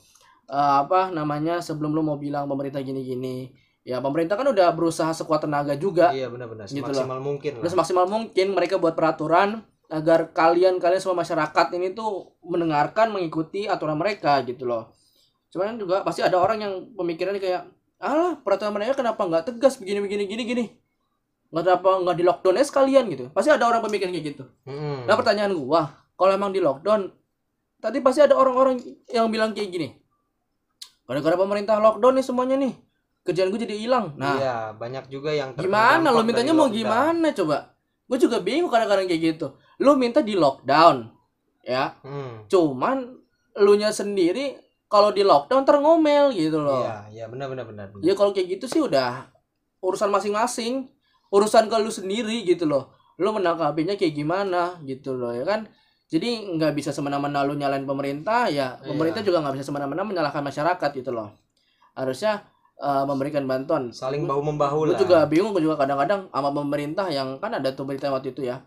eh, 0.46 0.74
apa 0.86 1.10
namanya, 1.10 1.58
sebelum 1.58 1.90
lu 1.90 2.06
mau 2.06 2.14
bilang 2.14 2.46
pemerintah 2.46 2.78
gini-gini. 2.78 3.50
Ya 3.88 4.04
pemerintah 4.04 4.36
kan 4.36 4.44
udah 4.44 4.68
berusaha 4.76 5.16
sekuat 5.16 5.48
tenaga 5.48 5.72
juga 5.72 6.12
Iya 6.12 6.28
benar-benar 6.28 6.68
Gitu 6.68 6.84
semaksimal 6.84 7.24
mungkin 7.24 7.56
udah 7.56 7.64
lah. 7.64 7.72
semaksimal 7.72 8.04
mungkin 8.04 8.46
mereka 8.52 8.76
buat 8.76 8.92
peraturan 8.92 9.64
agar 9.88 10.30
kalian 10.36 10.76
kalian 10.76 11.00
semua 11.00 11.24
masyarakat 11.24 11.66
ini 11.80 11.96
tuh 11.96 12.36
mendengarkan 12.44 13.08
mengikuti 13.08 13.64
aturan 13.64 13.96
mereka 13.96 14.36
gitu 14.44 14.68
loh. 14.68 14.92
Cuman 15.48 15.80
juga 15.80 16.04
pasti 16.04 16.20
ada 16.20 16.36
orang 16.36 16.60
yang 16.60 16.72
pemikirannya 16.92 17.40
kayak 17.40 17.62
alah 17.98 18.36
peraturan 18.44 18.76
mereka 18.76 19.00
kenapa 19.00 19.24
nggak 19.24 19.44
tegas? 19.48 19.80
Begini 19.80 20.04
begini 20.04 20.24
gini 20.28 20.42
gini. 20.44 20.64
Nggak 21.48 21.62
kenapa 21.64 21.88
nggak 22.04 22.16
di 22.20 22.24
lockdown 22.28 22.54
aja 22.60 22.66
sekalian 22.68 23.04
gitu? 23.08 23.24
Pasti 23.32 23.48
ada 23.48 23.64
orang 23.64 23.80
pemikiran 23.80 24.12
kayak 24.12 24.26
gitu. 24.36 24.44
Mm-mm. 24.68 25.08
nah 25.08 25.16
pertanyaan 25.16 25.56
gua 25.56 25.88
kalau 26.20 26.36
emang 26.36 26.52
di 26.52 26.60
lockdown 26.60 27.08
tadi 27.80 28.04
pasti 28.04 28.20
ada 28.20 28.36
orang-orang 28.36 28.76
yang 29.08 29.30
bilang 29.32 29.54
kayak 29.56 29.70
gini 29.70 29.88
gara-gara 31.08 31.38
pemerintah 31.40 31.80
lockdown 31.80 32.20
nih 32.20 32.26
semuanya 32.26 32.56
nih 32.60 32.74
kerjaan 33.24 33.48
gue 33.48 33.60
jadi 33.64 33.76
hilang. 33.76 34.12
Nah 34.16 34.36
Iya, 34.36 34.56
banyak 34.76 35.04
juga 35.08 35.32
yang 35.32 35.56
gimana 35.56 36.12
lo 36.12 36.20
mintanya 36.20 36.52
mau 36.52 36.68
lockdown. 36.68 36.76
gimana 36.80 37.26
coba? 37.32 37.56
Gue 38.08 38.18
juga 38.20 38.40
bingung 38.44 38.68
kadang-kadang 38.68 39.08
kayak 39.08 39.22
gitu 39.36 39.56
lo 39.78 39.94
minta 39.94 40.20
di 40.20 40.34
lockdown 40.34 41.06
ya 41.60 41.94
Hmm. 42.00 42.46
cuman 42.46 43.14
lu 43.56 43.74
nya 43.74 43.90
sendiri 43.90 44.56
kalau 44.86 45.10
di 45.10 45.20
lockdown 45.20 45.62
terngomel 45.62 46.30
gitu 46.30 46.58
loh 46.58 46.80
Iya, 46.80 46.96
iya 47.12 47.24
benar 47.26 47.46
benar 47.46 47.66
benar. 47.66 47.86
ya 47.98 48.12
kalau 48.12 48.30
kayak 48.30 48.48
gitu 48.52 48.66
sih 48.66 48.80
udah 48.80 49.28
urusan 49.78 50.08
masing-masing 50.08 50.88
urusan 51.28 51.66
ke 51.66 51.76
lu 51.76 51.88
sendiri 51.88 52.42
gitu 52.42 52.64
loh 52.64 52.88
lu 53.16 53.30
menanggapinya 53.30 53.94
kayak 53.94 54.14
gimana 54.14 54.78
gitu 54.82 55.12
loh 55.12 55.30
ya 55.30 55.42
kan 55.42 55.66
jadi 56.08 56.24
nggak 56.50 56.72
bisa 56.72 56.88
semena-mena 56.88 57.42
lu 57.42 57.52
nyalain 57.52 57.84
pemerintah 57.84 58.48
ya 58.48 58.74
Iya. 58.76 58.88
pemerintah 58.88 59.20
juga 59.20 59.38
nggak 59.40 59.54
bisa 59.54 59.66
semena-mena 59.66 60.02
menyalahkan 60.02 60.40
masyarakat 60.40 60.90
gitu 60.94 61.10
loh 61.10 61.34
harusnya 61.92 62.46
eh, 62.76 63.04
memberikan 63.04 63.42
bantuan 63.44 63.90
Saling 63.90 64.22
bahu 64.24 64.40
membahu 64.40 64.78
gue 64.84 64.94
lah. 64.94 64.98
juga 64.98 65.18
bingung 65.26 65.50
gue 65.50 65.60
juga 65.60 65.76
kadang-kadang 65.76 66.26
sama 66.28 66.48
pemerintah 66.48 67.06
yang 67.08 67.36
kan 67.36 67.50
ada 67.52 67.68
tuh 67.70 67.84
berita 67.84 68.06
waktu 68.06 68.30
itu 68.30 68.46
ya 68.46 68.62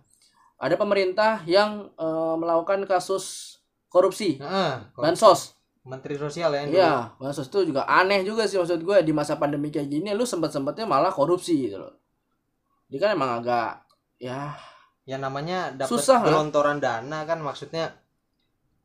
ada 0.61 0.77
pemerintah 0.77 1.41
yang 1.43 1.89
eh, 1.91 2.35
melakukan 2.37 2.85
kasus 2.85 3.57
korupsi 3.87 4.37
kok- 4.87 5.01
bansos 5.01 5.57
Menteri 5.81 6.13
Sosial 6.13 6.53
ya. 6.53 6.61
iya 6.63 6.93
bansos 7.17 7.49
itu 7.49 7.65
juga 7.65 7.83
aneh 7.83 8.21
juga 8.21 8.45
sih 8.45 8.55
maksud 8.55 8.79
gue 8.79 8.97
di 9.01 9.09
masa 9.09 9.35
pandemi 9.35 9.67
kayak 9.67 9.89
gini 9.89 10.13
lu 10.13 10.23
sempat 10.23 10.53
sempatnya 10.53 10.85
malah 10.85 11.09
korupsi 11.09 11.65
gitu 11.65 11.81
loh 11.81 11.97
dia 12.85 12.99
kan 12.99 13.11
emang 13.11 13.41
agak 13.41 13.81
ya 14.15 14.53
Ya 15.01 15.17
namanya 15.17 15.73
dapat 15.73 15.97
Susah, 15.97 16.21
kan? 16.21 16.29
gelontoran 16.29 16.77
dana 16.77 17.25
kan 17.25 17.41
maksudnya 17.41 17.89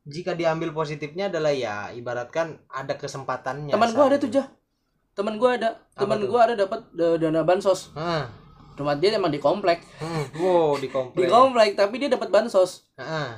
jika 0.01 0.33
diambil 0.33 0.73
positifnya 0.73 1.29
adalah 1.29 1.53
ya 1.53 1.93
ibaratkan 1.93 2.57
ada 2.67 2.97
kesempatannya. 2.97 3.69
teman 3.69 3.93
gue 3.93 4.01
ada 4.03 4.17
tuh 4.17 4.31
jah 4.33 4.47
teman 5.13 5.37
gue 5.37 5.45
ada 5.51 5.77
teman 5.93 6.17
gue 6.19 6.39
ada 6.41 6.57
dapat 6.57 6.89
eh, 6.91 7.15
dana 7.21 7.45
bansos. 7.45 7.93
Cuma 8.77 8.93
dia 8.93 9.11
emang 9.11 9.27
di 9.27 9.37
komplek 9.37 9.81
Hmm. 9.97 10.23
Wow, 10.33 10.77
di 10.77 10.85
di 10.85 10.87
komplek. 10.87 11.27
komplek 11.27 11.69
tapi 11.73 11.97
dia 11.97 12.07
dapat 12.07 12.29
bansos 12.29 12.85
Heeh. 12.93 13.29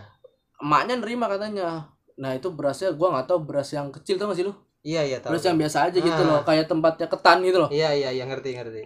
emaknya 0.60 0.96
nerima 0.96 1.26
katanya 1.26 1.88
nah 2.14 2.32
itu 2.32 2.50
berasnya 2.50 2.92
gue 2.92 3.08
nggak 3.08 3.26
tahu 3.26 3.40
beras 3.42 3.72
yang 3.72 3.90
kecil 3.90 4.16
tuh 4.16 4.28
masih 4.28 4.46
lu 4.46 4.54
Iya, 4.80 5.04
iya 5.06 5.18
tahu. 5.18 5.32
beras 5.32 5.44
yang 5.44 5.56
biasa 5.56 5.78
aja 5.86 5.98
gitu 5.98 6.22
Ah. 6.22 6.28
loh 6.30 6.40
kayak 6.42 6.66
tempatnya 6.66 7.08
ketan 7.08 7.40
gitu 7.42 7.58
loh 7.58 7.70
Iya, 7.70 7.92
iya, 7.92 8.10
iya 8.12 8.24
ngerti, 8.24 8.54
ngerti. 8.54 8.84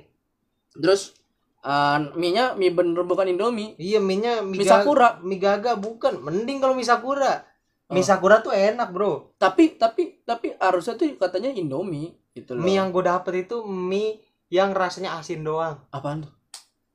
terus 0.76 1.14
uh, 1.60 1.98
mie-nya 2.14 2.54
mie 2.54 2.70
bener 2.70 3.02
bukan 3.02 3.26
indomie 3.28 3.74
Iya, 3.76 3.98
mie-nya 4.00 4.42
mie, 4.42 4.58
mie 4.58 4.66
sakura 4.66 5.18
mie 5.20 5.38
gaga 5.38 5.74
bukan. 5.76 6.18
Mending 6.20 6.58
kalau 6.58 6.74
mie 6.74 6.84
sakura. 6.84 7.46
Mie 7.88 8.00
Oh. 8.00 8.08
sakura 8.08 8.40
tuh 8.40 8.50
enak, 8.50 8.90
Bro. 8.90 9.38
tapi 9.38 9.78
tapi 9.78 10.24
tapi 10.24 10.58
harusnya 10.58 10.94
tuh 10.94 11.14
katanya 11.16 11.50
indomie 11.52 12.10
gitu 12.34 12.54
loh 12.54 12.62
Mie 12.62 12.76
yang 12.76 12.90
gue 12.90 13.02
dapet 13.02 13.46
itu 13.46 13.62
mie 13.62 14.18
yang 14.50 14.70
rasanya 14.72 15.14
asin 15.16 15.42
doang. 15.42 15.78
apaan 15.90 16.22
tuh 16.22 16.34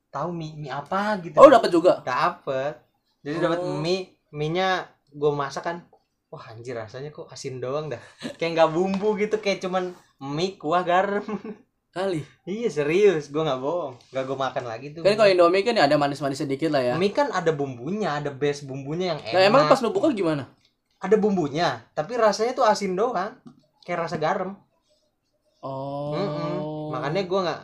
Tahu 0.09 0.29
mie 0.33 0.57
mie 0.57 0.73
apa 0.73 1.21
gitu? 1.21 1.37
oh 1.37 1.49
dapat 1.49 1.69
juga 1.69 2.01
dapet. 2.03 2.75
Jadi 3.21 3.37
dapat 3.39 3.61
Oh. 3.61 3.77
mie, 3.77 4.15
mie-nya 4.31 4.85
gue 5.11 5.31
masak 5.33 5.65
kan. 5.65 5.77
Wah 6.29 6.45
anjir 6.53 6.77
rasanya 6.77 7.09
kok 7.09 7.29
asin 7.29 7.59
doang 7.59 7.89
dah. 7.89 8.01
Kayak 8.37 8.53
nggak 8.57 8.71
bumbu 8.73 9.17
gitu, 9.17 9.37
kayak 9.41 9.61
cuman 9.61 9.93
mie, 10.21 10.57
kuah, 10.57 10.85
garam. 10.85 11.25
kali 11.89 12.21
iya 12.45 12.69
serius, 12.69 13.33
gue 13.33 13.41
nggak 13.41 13.59
bohong. 13.59 13.97
Gak 14.13 14.29
gue 14.29 14.37
makan 14.37 14.65
lagi 14.69 14.87
tuh. 14.93 15.01
kan 15.01 15.17
kalau 15.17 15.33
indomie 15.33 15.65
kan 15.65 15.73
ya 15.73 15.89
ada 15.89 15.97
manis-manis 15.97 16.37
sedikit 16.37 16.69
lah 16.69 16.85
ya 16.85 16.95
Mie 17.01 17.17
kan 17.17 17.33
ada 17.33 17.49
bumbunya, 17.49 18.21
ada 18.21 18.29
base 18.29 18.69
bumbunya 18.69 19.17
yang 19.17 19.21
enak. 19.25 19.33
nah 19.33 19.41
emang 19.41 19.63
pas 19.67 19.81
lu 19.81 19.89
buka 19.89 20.13
gimana 20.13 20.53
ada 20.99 21.17
bumbunya, 21.17 21.81
tapi 21.97 22.19
rasanya 22.19 22.53
tuh 22.53 22.67
asin 22.67 22.93
doang. 22.93 23.39
Kayak 23.83 24.05
rasa 24.05 24.21
garam. 24.21 24.59
oh 25.63 26.13
Mm-mm. 26.13 26.55
Makanya 26.93 27.23
gue 27.25 27.41
nggak. 27.41 27.61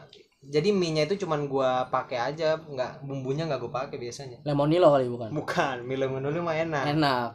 Jadi 0.50 0.68
mie-nya 0.70 1.08
itu 1.08 1.24
cuman 1.24 1.46
gue 1.48 1.70
pakai 1.88 2.18
aja, 2.32 2.56
nggak 2.58 3.04
bumbunya 3.04 3.48
nggak 3.48 3.60
gue 3.60 3.72
pakai 3.72 3.96
biasanya. 3.96 4.38
lemonilo 4.44 4.92
kali 4.92 5.06
bukan? 5.08 5.30
Bukan, 5.32 5.76
mie 5.84 5.98
lemon 6.00 6.24
dulu 6.24 6.44
mah 6.44 6.56
enak. 6.56 6.84
enak. 6.96 7.30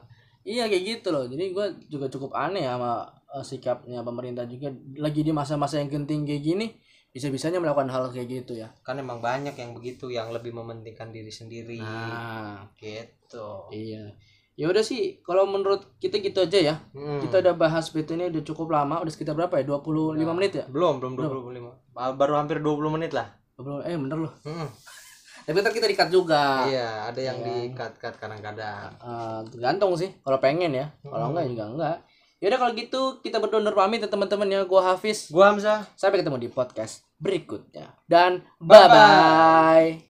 Iya 0.45 0.65
kayak 0.71 0.83
gitu 0.85 1.07
loh. 1.13 1.25
Jadi 1.29 1.51
gue 1.51 1.65
juga 1.91 2.07
cukup 2.09 2.33
aneh 2.33 2.65
sama 2.65 3.05
eh, 3.33 3.45
sikapnya 3.45 4.01
pemerintah 4.01 4.45
juga. 4.49 4.73
Lagi 4.97 5.21
di 5.21 5.31
masa-masa 5.35 5.77
yang 5.77 5.89
genting 5.91 6.25
kayak 6.25 6.43
gini 6.43 6.67
bisa-bisanya 7.09 7.57
melakukan 7.57 7.89
hal 7.89 8.13
kayak 8.13 8.45
gitu 8.45 8.53
ya. 8.57 8.69
Kan 8.85 9.01
emang 9.01 9.17
banyak 9.19 9.57
yang 9.57 9.73
begitu 9.73 10.13
yang 10.13 10.29
lebih 10.29 10.53
mementingkan 10.53 11.09
diri 11.09 11.33
sendiri. 11.33 11.81
Nah. 11.81 12.69
Gitu. 12.77 13.49
Iya 13.73 14.13
ya 14.59 14.67
udah 14.67 14.83
sih 14.83 15.23
kalau 15.23 15.47
menurut 15.47 15.87
kita 15.97 16.19
gitu 16.19 16.43
aja 16.43 16.59
ya. 16.59 16.75
Hmm. 16.91 17.23
kita 17.23 17.39
udah 17.39 17.55
bahas 17.55 17.87
PT 17.87 18.11
ini 18.11 18.27
udah 18.27 18.43
cukup 18.43 18.67
lama 18.69 18.99
udah 18.99 19.07
sekitar 19.07 19.31
berapa 19.31 19.55
ya? 19.55 19.63
25 19.63 20.19
Nah. 20.19 20.35
menit 20.35 20.51
ya? 20.53 20.65
Belum 20.67 20.99
belum 20.99 21.15
25 21.15 21.71
Ah, 21.95 22.11
baru 22.11 22.35
hampir 22.35 22.59
20 22.59 22.75
menit 22.89 23.11
lah. 23.11 23.31
20 23.55 23.81
eh 23.81 23.95
bener 23.95 24.19
loh. 24.19 24.33
Hmm. 24.41 24.67
tapi 25.45 25.57
ntar 25.57 25.71
kita 25.71 25.87
dikat 25.87 26.09
juga. 26.09 26.67
Iya 26.67 27.07
ada 27.07 27.21
yang 27.21 27.39
di 27.39 27.71
cut 27.71 27.95
cut 27.97 28.13
kadang-kadang. 28.13 28.91
Eh, 28.93 29.39
tergantung 29.49 29.95
sih 29.95 30.11
kalau 30.19 30.37
pengen 30.37 30.71
ya. 30.71 30.91
Kalau 31.01 31.25
Hmm. 31.25 31.31
enggak 31.31 31.45
juga 31.49 31.63
enggak. 31.69 31.97
Yaudah 32.39 32.55
kalau 32.57 32.71
gitu 32.73 33.01
kita 33.19 33.35
berdua 33.37 33.59
undur 33.59 33.73
pamit 33.73 33.99
ya 33.99 34.07
teman-teman 34.07 34.47
ya. 34.49 34.61
Gua 34.63 34.81
Hafiz. 34.85 35.27
Gua 35.27 35.49
Hamzah. 35.49 35.87
Sampai 35.93 36.19
ketemu 36.19 36.35
di 36.37 36.47
podcast 36.47 37.07
berikutnya. 37.15 37.95
Dan 38.05 38.43
bye 38.59 38.87
bye 38.87 39.91